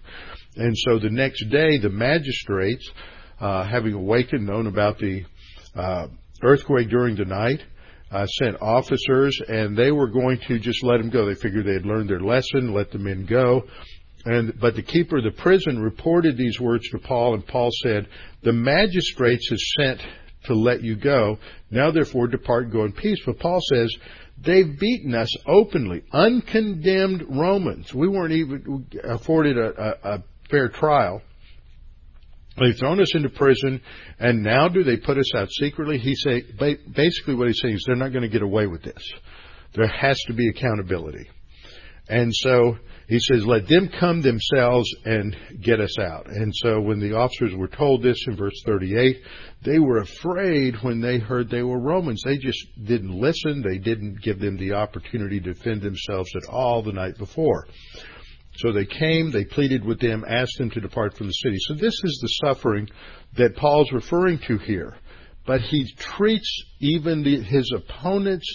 [0.57, 2.89] And so the next day the magistrates,
[3.41, 5.25] uh, having awakened, known about the
[5.75, 6.07] uh,
[6.43, 7.61] earthquake during the night,
[8.15, 11.27] uh, sent officers, and they were going to just let them go.
[11.27, 13.65] They figured they had learned their lesson, let the men go.
[14.25, 18.07] And, but the keeper of the prison reported these words to Paul, and Paul said,
[18.43, 20.01] The magistrates have sent
[20.45, 21.39] to let you go.
[21.71, 23.19] Now therefore depart and go in peace.
[23.27, 23.95] But Paul says,
[24.39, 27.93] They've beaten us openly, uncondemned Romans.
[27.93, 31.21] We weren't even afforded a, a, a fair trial.
[32.57, 33.81] They've thrown us into prison,
[34.19, 35.99] and now do they put us out secretly?
[35.99, 36.43] He say
[36.93, 39.03] basically what he's saying is they're not going to get away with this.
[39.75, 41.29] There has to be accountability,
[42.09, 47.01] and so he says, "Let them come themselves and get us out." And so when
[47.01, 49.21] the officers were told this in verse 38,
[49.63, 52.23] they were afraid when they heard they were Romans.
[52.25, 53.63] They just didn't listen.
[53.63, 57.67] They didn't give them the opportunity to defend themselves at all the night before.
[58.57, 61.57] So they came, they pleaded with them, asked them to depart from the city.
[61.61, 62.89] So this is the suffering
[63.37, 64.95] that Paul's referring to here.
[65.47, 68.47] But he treats even the, his opponents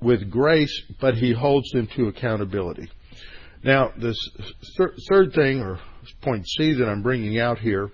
[0.00, 2.90] with grace, but he holds them to accountability.
[3.62, 4.14] Now, the
[4.76, 5.78] thir- third thing, or
[6.22, 7.90] point C that I'm bringing out here,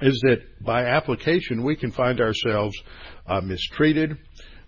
[0.00, 2.76] is that by application we can find ourselves
[3.26, 4.16] uh, mistreated.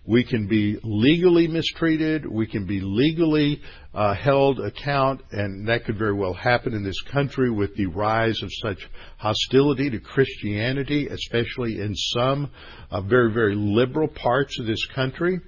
[0.05, 2.25] We can be legally mistreated.
[2.25, 3.61] We can be legally
[3.93, 8.41] uh, held account, and that could very well happen in this country with the rise
[8.41, 8.79] of such
[9.17, 12.49] hostility to Christianity, especially in some
[12.89, 15.39] uh, very, very liberal parts of this country.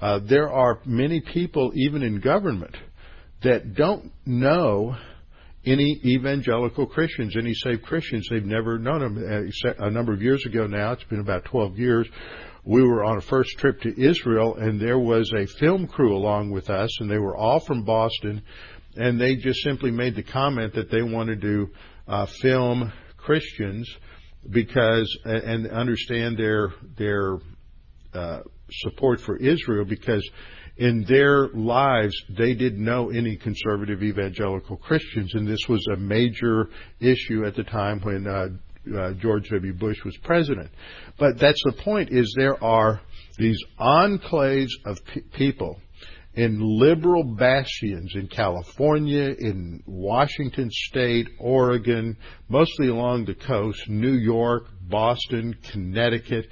[0.00, 2.76] Uh, there are many people, even in government,
[3.42, 4.96] that don't know
[5.64, 8.26] any evangelical Christians, any saved Christians.
[8.30, 9.52] They've never known them.
[9.64, 12.08] Uh, a number of years ago now, it's been about 12 years,
[12.64, 16.50] we were on a first trip to Israel, and there was a film crew along
[16.50, 18.42] with us, and they were all from Boston,
[18.96, 21.70] and they just simply made the comment that they wanted to
[22.06, 23.88] uh, film Christians
[24.50, 27.38] because and understand their their
[28.14, 28.40] uh,
[28.70, 30.28] support for Israel because
[30.76, 36.70] in their lives, they didn't know any conservative evangelical Christians, and this was a major
[37.00, 38.48] issue at the time when uh,
[38.96, 39.72] uh, George W.
[39.72, 40.70] Bush was president.
[41.18, 43.00] But that's the point: is there are
[43.38, 45.80] these enclaves of p- people
[46.34, 52.16] in liberal bastions in California, in Washington State, Oregon,
[52.48, 56.46] mostly along the coast, New York, Boston, Connecticut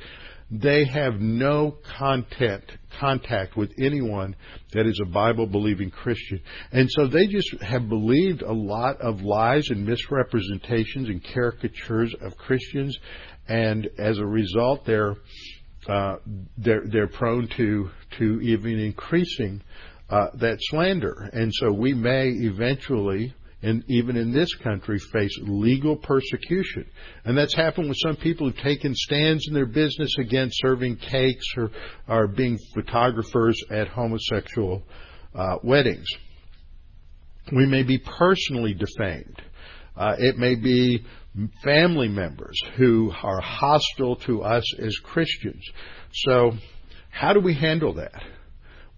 [0.50, 2.64] they have no content,
[2.98, 4.34] contact with anyone
[4.72, 6.40] that is a Bible believing Christian.
[6.72, 12.36] And so they just have believed a lot of lies and misrepresentations and caricatures of
[12.38, 12.96] Christians.
[13.46, 15.16] And as a result, they're,
[15.86, 16.16] uh,
[16.56, 19.62] they're, they're prone to, to even increasing,
[20.08, 21.28] uh, that slander.
[21.32, 26.86] And so we may eventually, and even in this country, face legal persecution.
[27.24, 31.44] And that's happened with some people who've taken stands in their business against serving cakes
[31.56, 31.70] or,
[32.06, 34.82] or being photographers at homosexual
[35.34, 36.06] uh, weddings.
[37.52, 39.42] We may be personally defamed.
[39.96, 41.04] Uh, it may be
[41.64, 45.64] family members who are hostile to us as Christians.
[46.12, 46.52] So,
[47.10, 48.22] how do we handle that?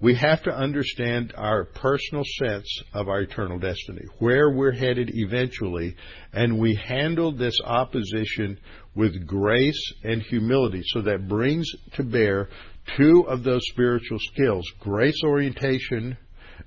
[0.00, 5.94] We have to understand our personal sense of our eternal destiny, where we're headed eventually,
[6.32, 8.58] and we handle this opposition
[8.94, 10.82] with grace and humility.
[10.86, 12.48] So that brings to bear
[12.96, 16.16] two of those spiritual skills grace orientation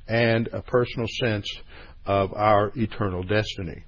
[0.07, 1.47] and a personal sense
[2.05, 3.83] of our eternal destiny.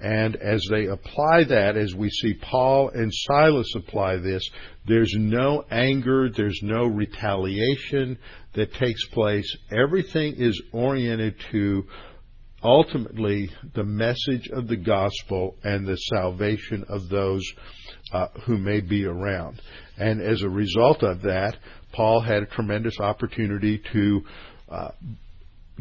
[0.00, 4.48] And as they apply that, as we see Paul and Silas apply this,
[4.86, 8.18] there's no anger, there's no retaliation
[8.54, 9.54] that takes place.
[9.70, 11.86] Everything is oriented to
[12.62, 17.44] ultimately the message of the gospel and the salvation of those
[18.12, 19.60] uh, who may be around.
[19.98, 21.56] And as a result of that,
[21.92, 24.22] Paul had a tremendous opportunity to
[24.70, 24.88] uh,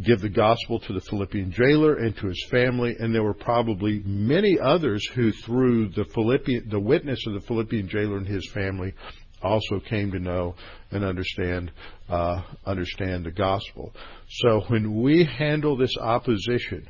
[0.03, 4.01] give the gospel to the Philippian jailer and to his family, and there were probably
[4.05, 8.93] many others who, through the Philippian, the witness of the Philippian jailer and his family,
[9.41, 10.55] also came to know
[10.91, 11.71] and understand
[12.09, 13.93] uh, understand the gospel.
[14.29, 16.87] So when we handle this opposition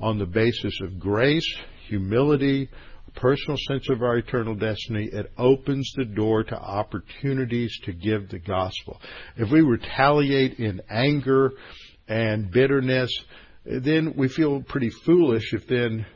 [0.00, 1.46] on the basis of grace,
[1.88, 2.68] humility,
[3.14, 8.38] personal sense of our eternal destiny, it opens the door to opportunities to give the
[8.38, 9.00] gospel.
[9.36, 11.52] If we retaliate in anger
[12.08, 13.10] and bitterness,
[13.64, 16.06] then we feel pretty foolish if then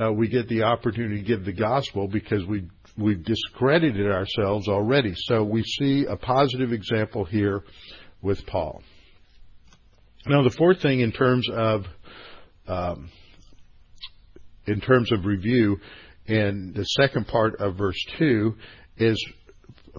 [0.00, 5.14] uh, we get the opportunity to give the gospel because we we've discredited ourselves already.
[5.14, 7.62] So we see a positive example here
[8.20, 8.82] with Paul.
[10.26, 11.86] Now, the fourth thing in terms of
[12.66, 13.10] um,
[14.66, 15.80] in terms of review
[16.26, 18.56] in the second part of verse two
[18.96, 19.16] is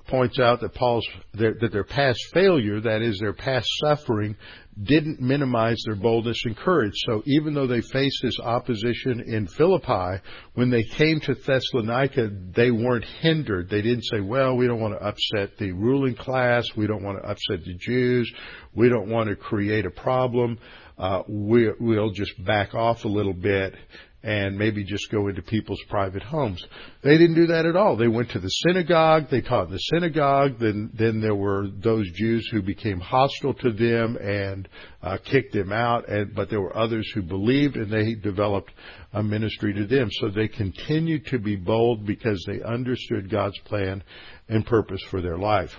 [0.07, 4.35] points out that Paul's their, that their past failure, that is their past suffering,
[4.81, 6.93] didn't minimize their boldness and courage.
[7.05, 10.21] So even though they faced this opposition in Philippi,
[10.53, 13.69] when they came to Thessalonica, they weren't hindered.
[13.69, 16.65] They didn't say, well, we don't want to upset the ruling class.
[16.75, 18.31] We don't want to upset the Jews.
[18.73, 20.57] We don't want to create a problem.
[20.97, 23.75] Uh, we, we'll just back off a little bit
[24.23, 26.63] and maybe just go into people's private homes.
[27.03, 27.97] They didn't do that at all.
[27.97, 32.07] They went to the synagogue, they taught in the synagogue, then, then there were those
[32.13, 34.69] Jews who became hostile to them and
[35.01, 38.71] uh, kicked them out, and, but there were others who believed and they developed
[39.13, 40.09] a ministry to them.
[40.11, 44.03] So they continued to be bold because they understood God's plan
[44.47, 45.71] and purpose for their life.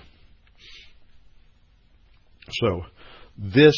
[2.51, 2.81] So
[3.37, 3.75] this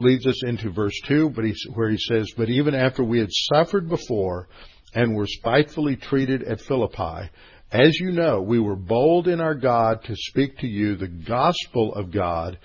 [0.00, 3.30] leads us into verse 2, but he, where he says, But even after we had
[3.30, 4.48] suffered before
[4.94, 7.30] and were spitefully treated at Philippi,
[7.70, 11.94] as you know, we were bold in our God to speak to you the gospel
[11.94, 12.58] of God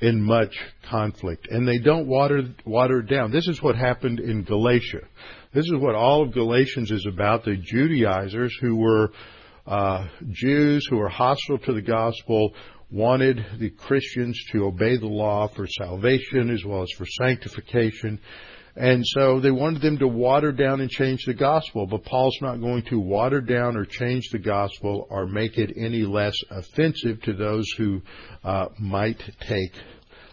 [0.00, 0.54] in much
[0.90, 1.48] conflict.
[1.50, 3.30] And they don't water, water it down.
[3.30, 5.02] This is what happened in Galatia.
[5.54, 7.44] This is what all of Galatians is about.
[7.44, 9.10] The Judaizers who were
[9.66, 12.52] uh, Jews who were hostile to the gospel
[12.90, 18.20] wanted the Christians to obey the law for salvation as well as for sanctification.
[18.76, 22.60] And so they wanted them to water down and change the gospel, but Paul's not
[22.60, 27.32] going to water down or change the gospel or make it any less offensive to
[27.32, 28.02] those who
[28.44, 29.72] uh, might take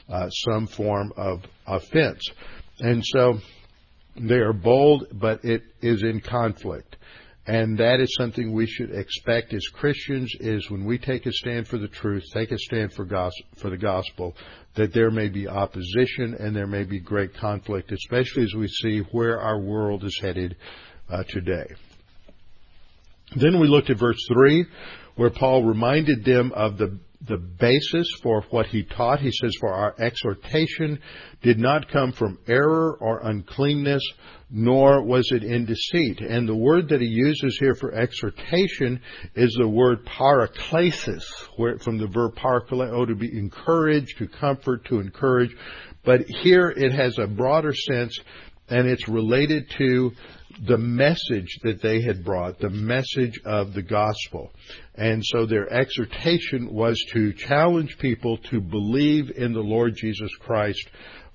[0.10, 2.22] uh, some form of offense.
[2.80, 3.40] And so
[4.18, 6.98] they are bold, but it is in conflict.
[7.46, 11.68] And that is something we should expect as Christians is when we take a stand
[11.68, 14.34] for the truth, take a stand for, gospel, for the gospel,
[14.76, 19.00] that there may be opposition and there may be great conflict, especially as we see
[19.12, 20.56] where our world is headed
[21.10, 21.68] uh, today.
[23.36, 24.66] Then we looked at verse 3,
[25.16, 29.20] where Paul reminded them of the the basis for what he taught.
[29.20, 31.00] He says, For our exhortation
[31.42, 34.04] did not come from error or uncleanness,
[34.50, 36.20] nor was it in deceit.
[36.20, 39.02] And the word that he uses here for exhortation
[39.36, 41.24] is the word paraklesis,
[41.56, 45.56] where, from the verb parakaleo, to be encouraged, to comfort, to encourage.
[46.04, 48.20] But here it has a broader sense,
[48.68, 50.12] and it's related to
[50.68, 54.52] the message that they had brought, the message of the gospel.
[54.96, 60.90] And so their exhortation was to challenge people to believe in the Lord Jesus Christ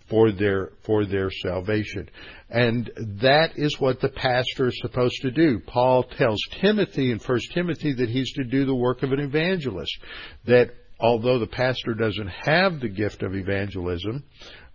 [0.09, 2.09] for their for their salvation.
[2.49, 2.91] And
[3.21, 5.61] that is what the pastor is supposed to do.
[5.67, 9.93] Paul tells Timothy in 1 Timothy that he's to do the work of an evangelist.
[10.47, 14.25] That although the pastor doesn't have the gift of evangelism,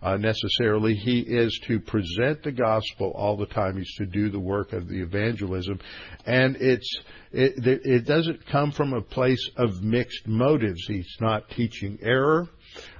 [0.02, 0.94] uh, necessarily.
[0.94, 3.76] He is to present the gospel all the time.
[3.76, 5.80] He's to do the work of the evangelism,
[6.26, 6.98] and it's
[7.32, 10.84] it, it doesn't come from a place of mixed motives.
[10.86, 12.48] He's not teaching error.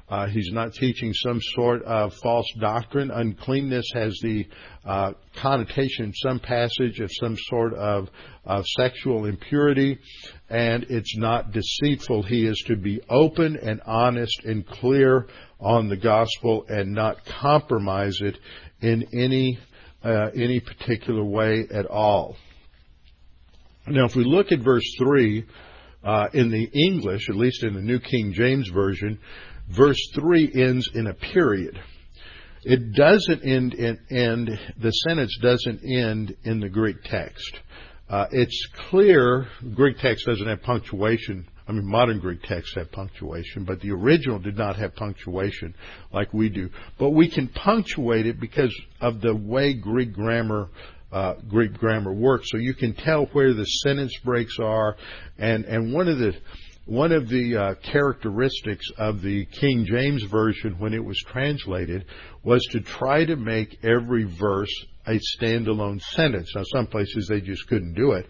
[0.07, 3.11] Uh, he's not teaching some sort of false doctrine.
[3.11, 4.47] Uncleanness has the
[4.85, 8.11] uh, connotation some passage of some sort of,
[8.45, 9.99] of sexual impurity,
[10.51, 12.23] and it's not deceitful.
[12.23, 15.27] He is to be open and honest and clear
[15.65, 18.39] on the gospel and not compromise it
[18.81, 19.59] in any
[20.05, 22.37] uh, any particular way at all.
[23.87, 25.47] Now, if we look at verse three
[26.05, 29.19] uh, in the English, at least in the New King James Version,
[29.69, 31.81] verse 3 ends in a period.
[32.63, 37.61] It doesn't end in, end, the sentence doesn't end in the Greek text.
[38.09, 41.47] Uh, it's clear, Greek text doesn't have punctuation.
[41.67, 45.75] I mean, modern Greek texts have punctuation, but the original did not have punctuation
[46.13, 46.69] like we do.
[46.99, 50.69] But we can punctuate it because of the way Greek grammar
[51.11, 52.49] uh, Greek grammar works.
[52.51, 54.97] So you can tell where the sentence breaks are,
[55.39, 56.35] and and one of the
[56.87, 62.05] one of the uh, characteristics of the King James Version when it was translated
[62.43, 66.53] was to try to make every verse a standalone sentence.
[66.55, 68.27] Now, some places they just couldn't do it,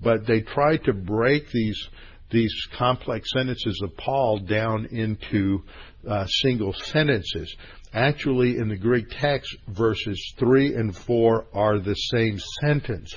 [0.00, 1.88] but they tried to break these
[2.30, 5.62] these complex sentences of Paul down into
[6.08, 7.54] uh, single sentences.
[7.92, 13.16] Actually, in the Greek text, verses 3 and 4 are the same sentence.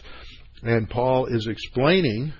[0.63, 2.33] And Paul is explaining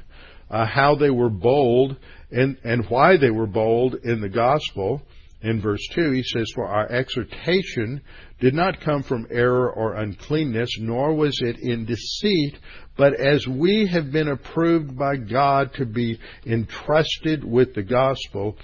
[0.50, 1.98] uh, how they were bold
[2.32, 5.02] and, and why they were bold in the gospel.
[5.42, 8.02] In verse 2, he says, For our exhortation
[8.40, 12.58] did not come from error or uncleanness, nor was it in deceit,
[12.98, 18.58] but as we have been approved by God to be entrusted with the gospel,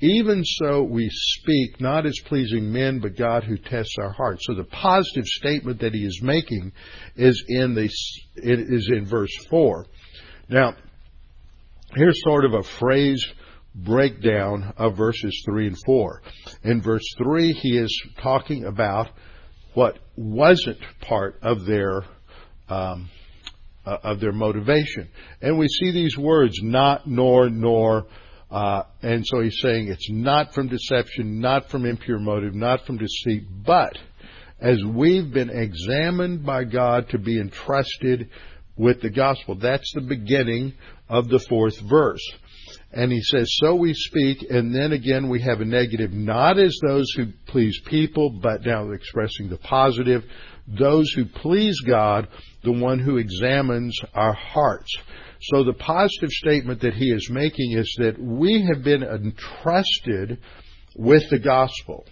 [0.00, 4.44] even so we speak, not as pleasing men, but God who tests our hearts.
[4.46, 6.72] So the positive statement that he is making
[7.16, 7.88] is in the,
[8.36, 9.86] it is in verse 4.
[10.48, 10.74] Now,
[11.94, 13.22] Here's sort of a phrase
[13.74, 16.22] breakdown of verses 3 and 4.
[16.64, 19.08] In verse 3, he is talking about
[19.74, 22.02] what wasn't part of their
[22.68, 23.08] um,
[23.84, 25.08] uh, of their motivation,
[25.40, 28.06] and we see these words not, nor, nor,
[28.48, 32.96] uh, and so he's saying it's not from deception, not from impure motive, not from
[32.96, 33.98] deceit, but
[34.60, 38.30] as we've been examined by God to be entrusted
[38.76, 39.56] with the gospel.
[39.56, 40.74] That's the beginning
[41.08, 42.22] of the fourth verse.
[42.92, 46.78] And he says, So we speak, and then again we have a negative, not as
[46.86, 50.22] those who please people, but now expressing the positive,
[50.66, 52.28] those who please God,
[52.62, 54.94] the one who examines our hearts.
[55.40, 60.38] So the positive statement that he is making is that we have been entrusted
[60.94, 62.04] with the gospel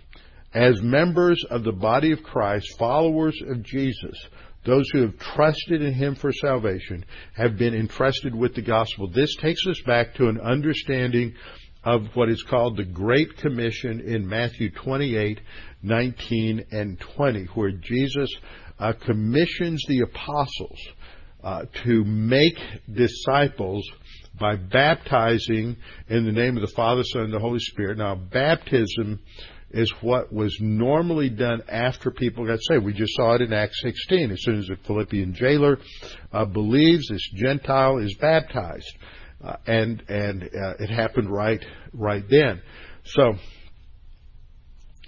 [0.52, 4.18] as members of the body of Christ, followers of Jesus
[4.64, 7.04] those who have trusted in him for salvation
[7.34, 9.08] have been entrusted with the gospel.
[9.08, 11.34] This takes us back to an understanding
[11.82, 15.40] of what is called the Great Commission in Matthew 28,
[15.82, 18.30] 19, and 20, where Jesus
[18.78, 20.78] uh, commissions the apostles
[21.42, 22.58] uh, to make
[22.92, 23.88] disciples
[24.38, 25.76] by baptizing
[26.08, 27.98] in the name of the Father, Son, and the Holy Spirit.
[27.98, 29.20] Now, baptism
[29.72, 32.84] is what was normally done after people got saved.
[32.84, 34.30] We just saw it in Acts 16.
[34.32, 35.78] As soon as the Philippian jailer
[36.32, 38.92] uh, believes, this Gentile is baptized,
[39.44, 42.62] uh, and and uh, it happened right right then.
[43.04, 43.34] So.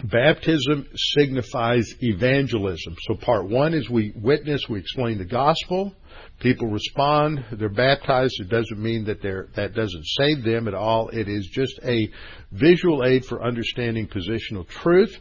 [0.04, 2.96] Baptism signifies evangelism.
[3.02, 5.94] So part one is we witness, we explain the gospel.
[6.40, 8.34] People respond, they're baptized.
[8.40, 11.08] It doesn't mean that they're, that doesn't save them at all.
[11.10, 12.08] It is just a
[12.50, 15.16] visual aid for understanding positional truth.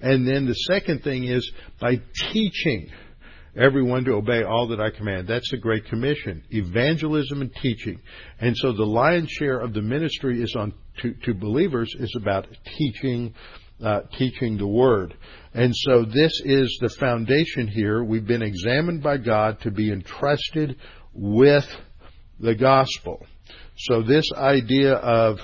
[0.00, 2.00] And then the second thing is by
[2.32, 2.90] teaching
[3.56, 5.28] everyone to obey all that I command.
[5.28, 6.42] That's the Great Commission.
[6.50, 8.00] Evangelism and teaching.
[8.40, 12.48] And so the lion's share of the ministry is on to, to believers is about
[12.76, 13.34] teaching
[13.82, 15.16] uh, teaching the Word.
[15.52, 18.02] And so this is the foundation here.
[18.02, 20.76] We've been examined by God to be entrusted
[21.12, 21.64] with
[22.40, 23.24] the gospel.
[23.76, 25.38] So this idea of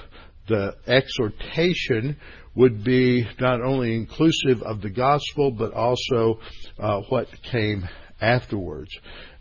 [0.49, 2.16] the exhortation
[2.55, 6.41] would be not only inclusive of the gospel, but also
[6.78, 7.89] uh, what came
[8.20, 8.91] afterwards.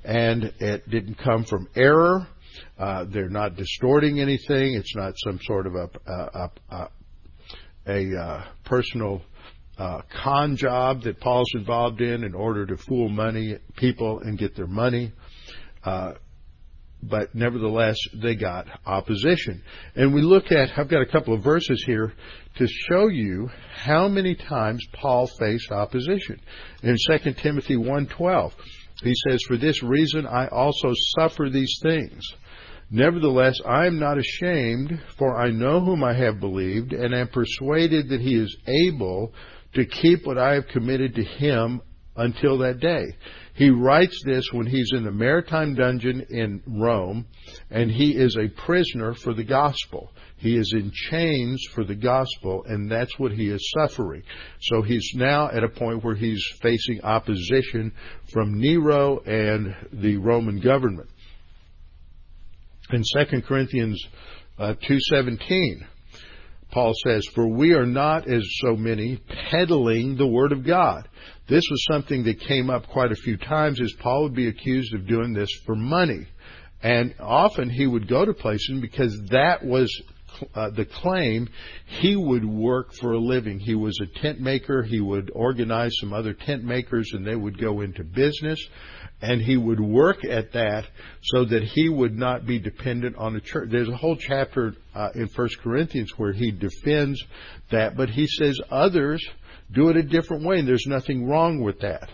[0.04, 2.28] And it didn't come from error.
[2.78, 4.76] Uh, they're not distorting anything.
[4.76, 6.90] It's not some sort of a, a, a,
[7.90, 9.22] a uh, personal
[9.78, 14.56] uh, con job that Paul's involved in in order to fool money people and get
[14.56, 15.12] their money.
[15.84, 16.14] Uh,
[17.02, 19.64] but nevertheless, they got opposition.
[19.96, 22.14] And we look at, I've got a couple of verses here
[22.58, 26.42] to show you how many times Paul faced opposition.
[26.84, 28.52] In 2 Timothy 1.12,
[29.02, 32.22] he says, For this reason I also suffer these things.
[32.92, 38.10] Nevertheless, I am not ashamed, for I know whom I have believed, and am persuaded
[38.10, 39.32] that he is able
[39.76, 41.82] to keep what I have committed to him
[42.16, 43.16] until that day.
[43.54, 47.28] He writes this when he's in the Mamertine dungeon in Rome,
[47.70, 50.12] and he is a prisoner for the gospel.
[50.38, 54.24] He is in chains for the gospel, and that's what he is suffering.
[54.62, 57.92] So he's now at a point where he's facing opposition
[58.34, 61.10] from Nero and the Roman government
[62.92, 64.04] in 2 Corinthians
[64.58, 65.86] uh, 2:17
[66.72, 69.20] Paul says, For we are not, as so many,
[69.50, 71.08] peddling the Word of God.
[71.48, 74.94] This was something that came up quite a few times as Paul would be accused
[74.94, 76.28] of doing this for money.
[76.84, 79.90] And often he would go to places because that was
[80.54, 81.50] uh, the claim
[81.88, 83.60] he would work for a living.
[83.60, 84.84] He was a tent maker.
[84.84, 88.64] He would organize some other tent makers and they would go into business
[89.22, 90.88] and he would work at that
[91.22, 93.70] so that he would not be dependent on the church.
[93.70, 97.22] There's a whole chapter uh, in First Corinthians where he defends
[97.72, 99.26] that, but he says others
[99.72, 102.10] do it a different way, and there's nothing wrong with that.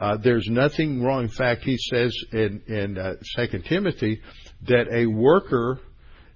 [0.00, 1.24] Uh, there's nothing wrong.
[1.24, 4.22] In fact, he says in in uh, Second Timothy
[4.62, 5.78] that a worker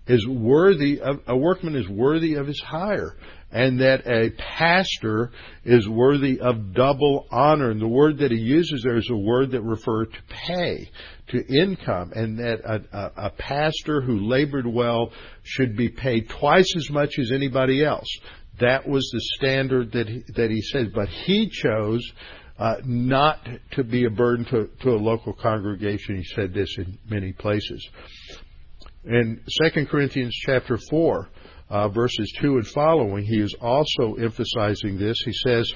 [0.07, 3.17] is worthy of a workman is worthy of his hire
[3.55, 5.31] and that a pastor
[5.65, 7.71] is worthy of double honor.
[7.71, 10.91] And the word that he uses there is a word that refers to pay,
[11.29, 15.13] to income, and that a, a, a pastor who labored well
[15.45, 18.09] should be paid twice as much as anybody else.
[18.59, 20.93] That was the standard that he, that he said.
[20.93, 22.03] But he chose
[22.59, 23.39] uh, not
[23.73, 26.17] to be a burden to, to a local congregation.
[26.17, 27.89] He said this in many places.
[29.05, 31.29] In 2 Corinthians chapter 4,
[31.75, 35.21] uh, verses 2 and following, he is also emphasizing this.
[35.25, 35.73] He says,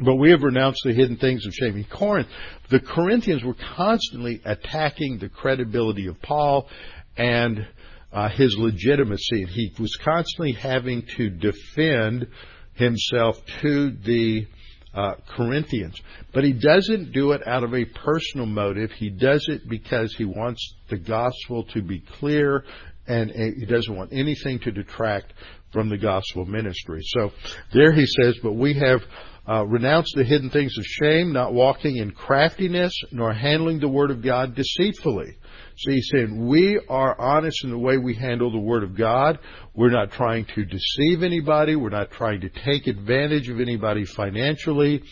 [0.00, 1.76] but we have renounced the hidden things of shame.
[1.76, 2.28] In Corinth,
[2.70, 6.68] the Corinthians were constantly attacking the credibility of Paul
[7.16, 7.66] and
[8.12, 9.46] uh, his legitimacy.
[9.46, 12.28] He was constantly having to defend
[12.74, 14.46] himself to the
[14.94, 16.00] uh, Corinthians.
[16.32, 18.92] But he doesn't do it out of a personal motive.
[18.92, 22.64] He does it because he wants the gospel to be clear
[23.06, 25.32] and he doesn't want anything to detract
[25.72, 27.00] from the gospel ministry.
[27.02, 27.32] So
[27.72, 29.00] there he says, but we have
[29.48, 34.10] uh, renounced the hidden things of shame, not walking in craftiness, nor handling the word
[34.10, 35.36] of God deceitfully.
[35.76, 39.38] So he's saying we are honest in the way we handle the word of God.
[39.74, 41.74] We're not trying to deceive anybody.
[41.74, 45.02] We're not trying to take advantage of anybody financially.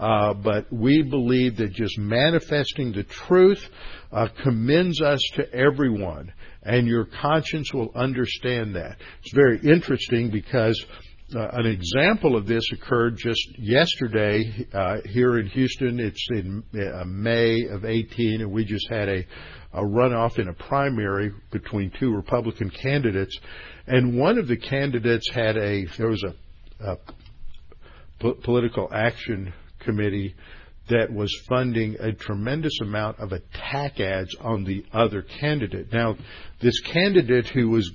[0.00, 3.62] Uh, but we believe that just manifesting the truth
[4.10, 6.32] uh, commends us to everyone
[6.62, 8.96] and your conscience will understand that.
[9.22, 10.82] It's very interesting because
[11.34, 16.00] uh, an example of this occurred just yesterday uh, here in Houston.
[16.00, 19.24] It's in uh, May of 18, and we just had a,
[19.74, 23.38] a runoff in a primary between two Republican candidates.
[23.86, 26.94] And one of the candidates had a, there was a,
[28.20, 30.34] a political action committee
[30.88, 35.92] that was funding a tremendous amount of attack ads on the other candidate.
[35.92, 36.16] Now,
[36.60, 37.90] this candidate who was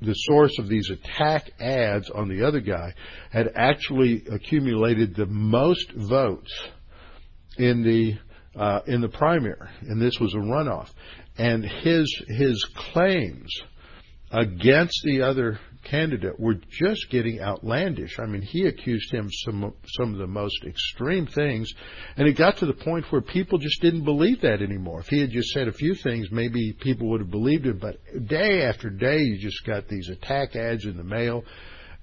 [0.00, 2.92] the source of these attack ads on the other guy
[3.30, 6.52] had actually accumulated the most votes
[7.56, 8.18] in the
[8.54, 10.90] uh, in the primary, and this was a runoff.
[11.38, 13.48] And his his claims
[14.30, 18.18] against the other candidate were just getting outlandish.
[18.18, 21.72] I mean, he accused him some some of the most extreme things,
[22.16, 25.00] and it got to the point where people just didn't believe that anymore.
[25.00, 27.78] If he had just said a few things, maybe people would have believed him.
[27.78, 31.44] But day after day, you just got these attack ads in the mail,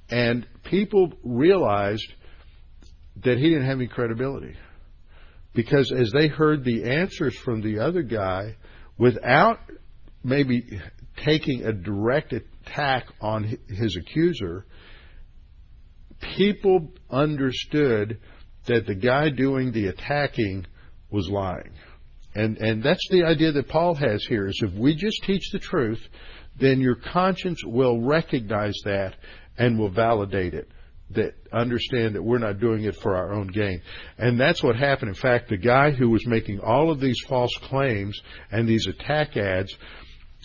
[0.10, 2.08] and people realized
[3.24, 4.56] that he didn't have any credibility
[5.54, 8.56] because as they heard the answers from the other guy,
[8.98, 9.60] without
[10.24, 10.80] maybe
[11.18, 12.34] taking a direct
[12.70, 14.66] attack on his accuser,
[16.36, 18.20] people understood
[18.66, 20.66] that the guy doing the attacking
[21.12, 21.72] was lying.
[22.36, 25.60] And, and that's the idea that Paul has here is if we just teach the
[25.60, 26.02] truth,
[26.60, 29.16] then your conscience will recognize that
[29.58, 30.70] and will validate it.
[31.12, 33.82] That understand that we're not doing it for our own gain.
[34.20, 35.10] And that's what happened.
[35.10, 38.20] In fact, the guy who was making all of these false claims
[38.52, 39.76] and these attack ads,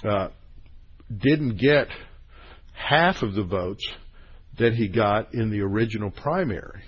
[0.08, 0.28] uh,
[1.18, 1.88] didn't get
[2.74, 3.84] half of the votes
[4.58, 6.82] that he got in the original primary.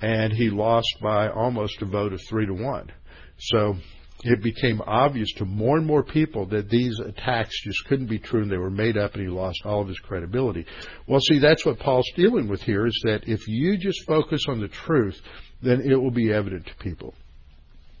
[0.00, 2.92] And he lost by almost a vote of three to one.
[3.38, 3.76] So
[4.24, 8.42] it became obvious to more and more people that these attacks just couldn't be true
[8.42, 10.66] and they were made up and he lost all of his credibility.
[11.06, 14.60] Well, see, that's what Paul's dealing with here is that if you just focus on
[14.60, 15.20] the truth,
[15.60, 17.14] then it will be evident to people.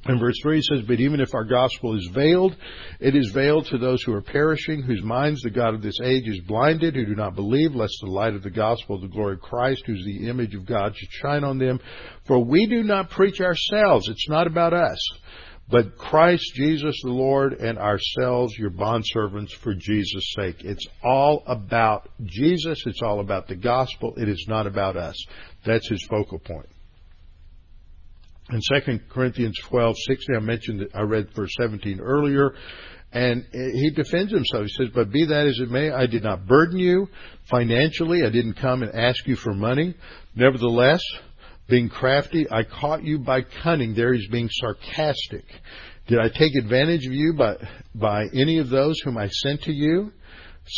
[0.04, 2.56] And verse 3 says, But even if our gospel is veiled,
[2.98, 6.26] it is veiled to those who are perishing, whose minds the God of this age
[6.26, 9.34] is blinded, who do not believe, lest the light of the gospel of the glory
[9.34, 11.78] of Christ, who's the image of God, should shine on them.
[12.26, 14.08] For we do not preach ourselves.
[14.08, 14.98] It's not about us.
[15.68, 20.64] But Christ Jesus the Lord and ourselves, your bondservants for Jesus' sake.
[20.64, 22.82] It's all about Jesus.
[22.86, 24.14] It's all about the gospel.
[24.16, 25.14] It is not about us.
[25.64, 26.71] That's his focal point.
[28.50, 32.54] In 2 Corinthians 12, 16, I mentioned that I read verse 17 earlier,
[33.12, 34.64] and he defends himself.
[34.64, 37.08] He says, But be that as it may, I did not burden you
[37.50, 38.24] financially.
[38.24, 39.94] I didn't come and ask you for money.
[40.34, 41.02] Nevertheless,
[41.68, 43.94] being crafty, I caught you by cunning.
[43.94, 45.44] There he's being sarcastic.
[46.08, 47.56] Did I take advantage of you by,
[47.94, 50.12] by any of those whom I sent to you?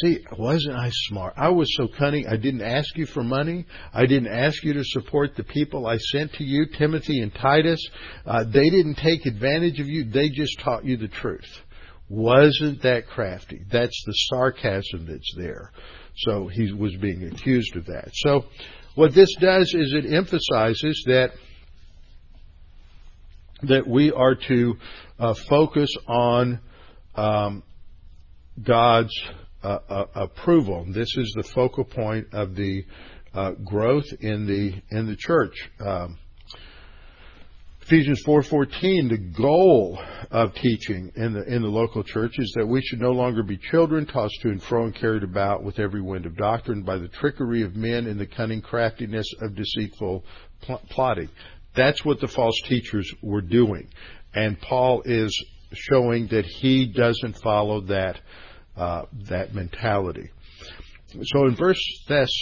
[0.02, 1.34] See, wasn't I smart?
[1.36, 2.26] I was so cunning.
[2.26, 3.64] I didn't ask you for money.
[3.92, 7.80] I didn't ask you to support the people I sent to you, Timothy and Titus.
[8.26, 10.04] Uh, they didn't take advantage of you.
[10.04, 11.46] They just taught you the truth.
[12.08, 13.62] Wasn't that crafty?
[13.70, 15.70] That's the sarcasm that's there.
[16.16, 18.08] So he was being accused of that.
[18.14, 18.46] So
[18.96, 21.30] what this does is it emphasizes that
[23.62, 24.76] that we are to
[25.20, 26.60] uh, focus on
[27.14, 27.62] um,
[28.62, 29.14] God's
[29.64, 30.84] approval.
[30.88, 32.84] This is the focal point of the
[33.32, 35.54] uh, growth in the in the church.
[35.80, 36.18] Um,
[37.82, 39.98] Ephesians 4:14 the goal
[40.30, 43.58] of teaching in the in the local church is that we should no longer be
[43.58, 47.08] children tossed to and fro and carried about with every wind of doctrine by the
[47.08, 50.24] trickery of men and the cunning craftiness of deceitful
[50.62, 51.28] pl- plotting.
[51.74, 53.88] That's what the false teachers were doing.
[54.32, 55.44] And Paul is
[55.74, 58.18] showing that he doesn't follow that
[58.76, 60.30] uh, that mentality.
[61.22, 61.80] So in verse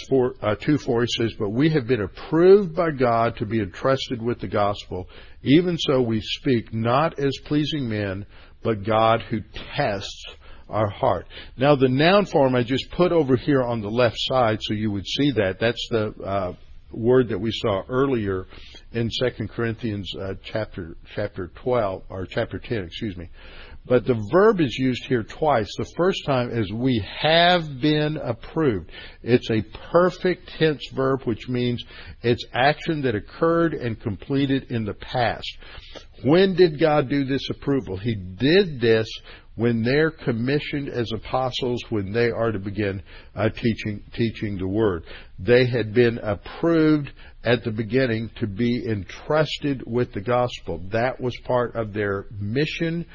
[0.09, 3.59] 4, uh, 2 4, he says, But we have been approved by God to be
[3.59, 5.07] entrusted with the gospel.
[5.43, 8.25] Even so we speak not as pleasing men,
[8.63, 9.41] but God who
[9.75, 10.25] tests
[10.69, 11.27] our heart.
[11.57, 14.89] Now the noun form I just put over here on the left side so you
[14.91, 15.59] would see that.
[15.59, 16.53] That's the uh,
[16.91, 18.45] word that we saw earlier
[18.91, 23.29] in 2 Corinthians uh, chapter chapter 12 or chapter 10, excuse me.
[23.85, 25.69] But the verb is used here twice.
[25.77, 28.91] The first time is we have been approved.
[29.21, 29.61] It's a
[29.91, 31.83] perfect tense verb, which means
[32.21, 35.47] it's action that occurred and completed in the past.
[36.23, 37.97] When did God do this approval?
[37.97, 39.07] He did this
[39.55, 43.03] when they're commissioned as apostles, when they are to begin
[43.35, 45.03] uh, teaching teaching the word.
[45.37, 47.11] They had been approved
[47.43, 50.81] at the beginning to be entrusted with the gospel.
[50.91, 53.05] That was part of their mission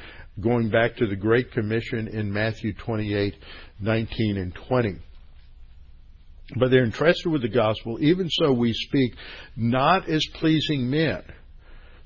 [0.41, 3.35] going back to the Great Commission in Matthew 28,
[3.79, 4.95] 19 and 20.
[6.57, 7.97] But they're entrusted with the gospel.
[8.01, 9.13] Even so, we speak
[9.55, 11.21] not as pleasing men.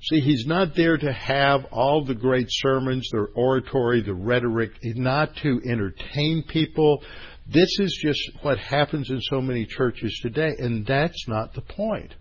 [0.02, 5.34] See, he's not there to have all the great sermons, the oratory, the rhetoric, not
[5.36, 7.02] to entertain people.
[7.46, 12.14] This is just what happens in so many churches today, and that's not the point.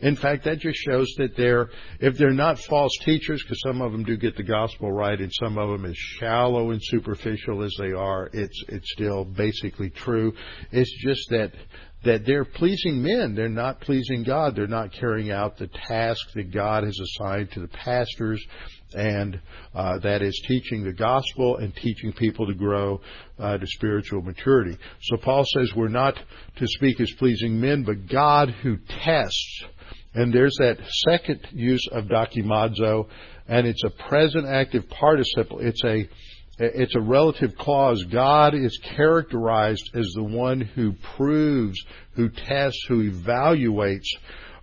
[0.00, 1.68] In fact, that just shows that they're,
[1.98, 5.32] if they're not false teachers, because some of them do get the gospel right and
[5.34, 10.32] some of them as shallow and superficial as they are, it's, it's still basically true.
[10.70, 11.52] It's just that
[12.04, 13.34] that they're pleasing men.
[13.34, 14.54] They're not pleasing God.
[14.54, 18.44] They're not carrying out the task that God has assigned to the pastors,
[18.94, 19.40] and
[19.74, 23.00] uh, that is teaching the gospel and teaching people to grow
[23.38, 24.78] uh, to spiritual maturity.
[25.02, 26.14] So Paul says we're not
[26.56, 29.64] to speak as pleasing men, but God who tests.
[30.14, 30.78] And there's that
[31.08, 33.08] second use of dokimazo,
[33.46, 35.58] and it's a present active participle.
[35.60, 36.08] It's a
[36.58, 38.04] it's a relative clause.
[38.04, 41.78] God is characterized as the one who proves,
[42.12, 44.06] who tests, who evaluates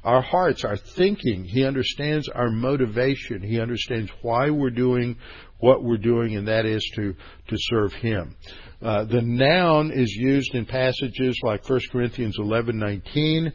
[0.04, 1.44] our hearts, our thinking.
[1.44, 3.42] He understands our motivation.
[3.42, 5.18] He understands why we're doing
[5.60, 7.14] what we're doing, and that is to,
[7.48, 8.36] to serve Him.
[8.82, 13.52] Uh, the noun is used in passages like 1 Corinthians 11:19,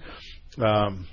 [0.58, 1.06] um,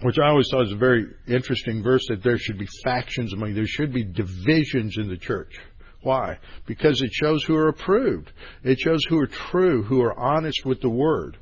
[0.00, 3.54] which I always thought was a very interesting verse that there should be factions among,
[3.54, 5.60] there should be divisions in the church.
[6.02, 6.38] Why?
[6.66, 8.32] Because it shows who are approved.
[8.64, 11.36] It shows who are true, who are honest with the word.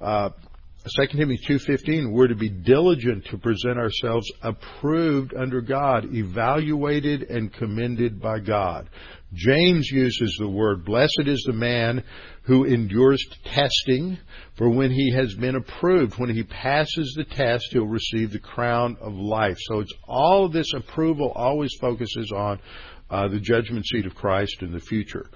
[0.00, 0.30] Uh,
[0.84, 7.52] 2 Timothy 2.15, we're to be diligent to present ourselves approved under God, evaluated and
[7.52, 8.90] commended by God.
[9.32, 12.02] James uses the word, blessed is the man
[12.42, 14.18] who endures testing,
[14.56, 18.96] for when he has been approved, when he passes the test, he'll receive the crown
[19.00, 19.56] of life.
[19.60, 22.58] So it's all this approval always focuses on
[23.12, 25.26] Uh, the judgment seat of Christ in the future.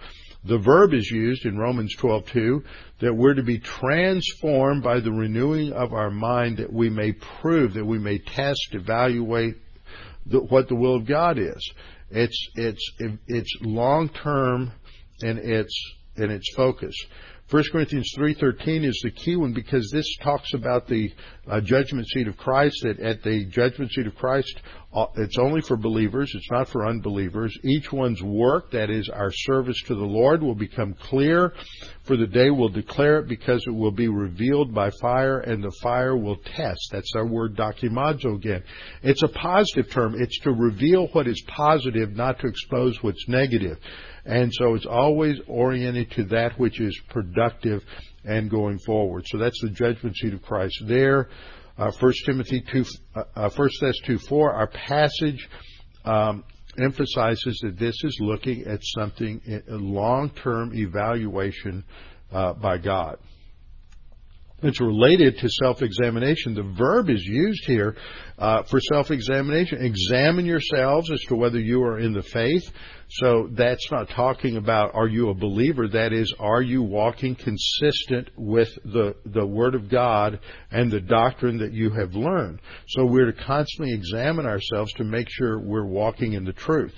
[0.44, 2.62] The verb is used in Romans 12:2
[3.00, 7.74] that we're to be transformed by the renewing of our mind that we may prove,
[7.74, 9.56] that we may test, evaluate
[10.24, 11.70] the, what the will of God is.
[12.10, 12.92] It's it's
[13.26, 14.72] it's long term
[15.22, 16.94] and it's and its focus.
[17.48, 21.12] 1 Corinthians 3:13 is the key one because this talks about the
[21.48, 24.60] uh, judgment seat of Christ that at the judgment seat of Christ
[24.96, 27.54] uh, it's only for believers, it's not for unbelievers.
[27.62, 31.52] Each one's work, that is our service to the Lord, will become clear,
[32.04, 35.76] for the day will declare it because it will be revealed by fire and the
[35.82, 36.80] fire will test.
[36.92, 38.62] That's our word dokimazo again.
[39.02, 40.14] It's a positive term.
[40.18, 43.78] It's to reveal what is positive, not to expose what's negative.
[44.26, 47.82] And so it's always oriented to that which is productive
[48.24, 49.24] and going forward.
[49.26, 51.28] So that's the judgment seat of Christ there.
[51.78, 55.48] Uh, 1 Timothy 2, uh, 1 uh, Thess 2 4, our passage
[56.04, 56.42] um,
[56.82, 61.84] emphasizes that this is looking at something, a long term evaluation
[62.32, 63.18] uh, by God.
[64.62, 66.54] It's related to self-examination.
[66.54, 67.94] The verb is used here
[68.38, 69.84] uh, for self-examination.
[69.84, 72.62] Examine yourselves as to whether you are in the faith.
[73.08, 75.88] So that's not talking about are you a believer.
[75.88, 80.40] That is, are you walking consistent with the the Word of God
[80.70, 82.60] and the doctrine that you have learned.
[82.88, 86.94] So we're to constantly examine ourselves to make sure we're walking in the truth.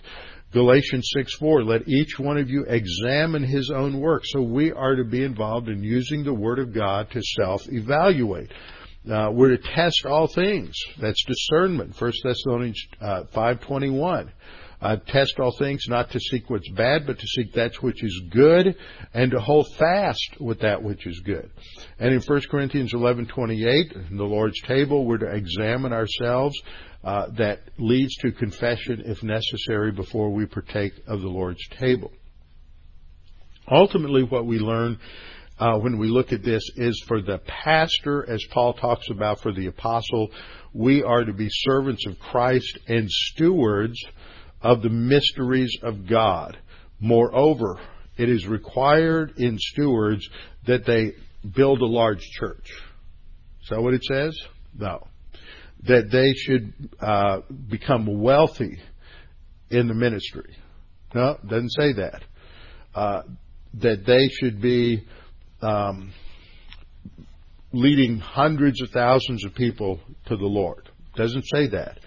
[0.52, 4.22] Galatians 6 4, let each one of you examine his own work.
[4.24, 8.50] So we are to be involved in using the Word of God to self evaluate.
[9.10, 10.74] Uh, we're to test all things.
[11.00, 12.00] That's discernment.
[12.00, 14.30] 1 Thessalonians uh, 5.21.
[14.80, 18.22] Uh, test all things, not to seek what's bad, but to seek that which is
[18.30, 18.76] good,
[19.12, 21.50] and to hold fast with that which is good.
[21.98, 26.56] And in 1 Corinthians 11:28, in the Lord's table, we're to examine ourselves
[27.04, 32.12] uh, that leads to confession if necessary before we partake of the Lord's table.
[33.70, 34.98] Ultimately, what we learn
[35.58, 39.52] uh, when we look at this is for the pastor, as Paul talks about for
[39.52, 40.30] the apostle,
[40.72, 43.98] we are to be servants of Christ and stewards
[44.62, 46.58] of the mysteries of God.
[47.00, 47.78] Moreover,
[48.16, 50.28] it is required in stewards
[50.66, 51.12] that they
[51.54, 52.70] build a large church.
[53.62, 54.36] Is that what it says?
[54.76, 55.06] No
[55.84, 58.78] that they should uh, become wealthy
[59.70, 60.56] in the ministry.
[61.14, 62.22] No, doesn't say that.
[62.94, 63.22] Uh,
[63.74, 65.04] that they should be
[65.62, 66.12] um,
[67.72, 70.88] leading hundreds of thousands of people to the Lord.
[71.14, 71.98] Doesn't say that.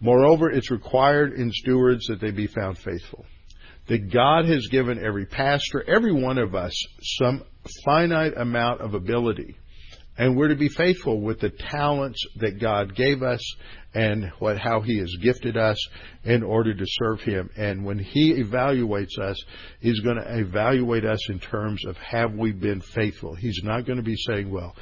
[0.00, 3.24] Moreover, it's required in stewards that they be found faithful.
[3.88, 6.74] That God has given every pastor, every one of us,
[7.18, 7.42] some
[7.84, 9.56] finite amount of ability
[10.18, 13.40] and we're to be faithful with the talents that God gave us
[13.94, 15.78] and what, how He has gifted us
[16.24, 17.48] in order to serve Him.
[17.56, 19.40] And when He evaluates us,
[19.80, 23.34] He's going to evaluate us in terms of have we been faithful.
[23.34, 24.74] He's not going to be saying, well,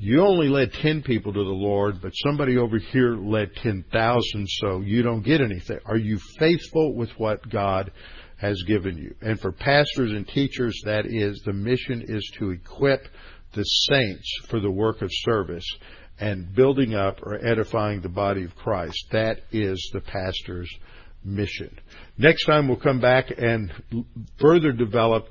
[0.00, 4.80] you only led 10 people to the Lord, but somebody over here led 10,000, so
[4.80, 5.80] you don't get anything.
[5.86, 7.90] Are you faithful with what God
[8.36, 9.16] has given you?
[9.22, 13.08] And for pastors and teachers, that is, the mission is to equip
[13.52, 15.66] the saints for the work of service
[16.20, 19.06] and building up or edifying the body of Christ.
[19.12, 20.70] That is the pastor's
[21.24, 21.78] mission.
[22.16, 23.72] Next time we'll come back and
[24.38, 25.28] further develop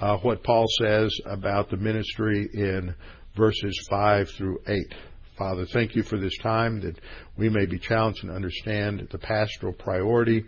[0.00, 2.94] uh, what Paul says about the ministry in
[3.36, 4.76] verses 5 through 8.
[5.36, 6.98] Father, thank you for this time that
[7.36, 10.44] we may be challenged and understand the pastoral priority,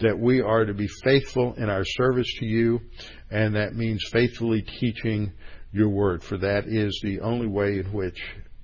[0.00, 2.80] that we are to be faithful in our service to you,
[3.30, 5.32] and that means faithfully teaching
[5.76, 8.18] your word, for that is the only way in which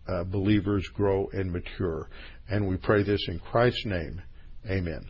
[0.08, 2.08] uh, believers grow and mature.
[2.48, 4.22] And we pray this in Christ's name.
[4.68, 5.04] Amen.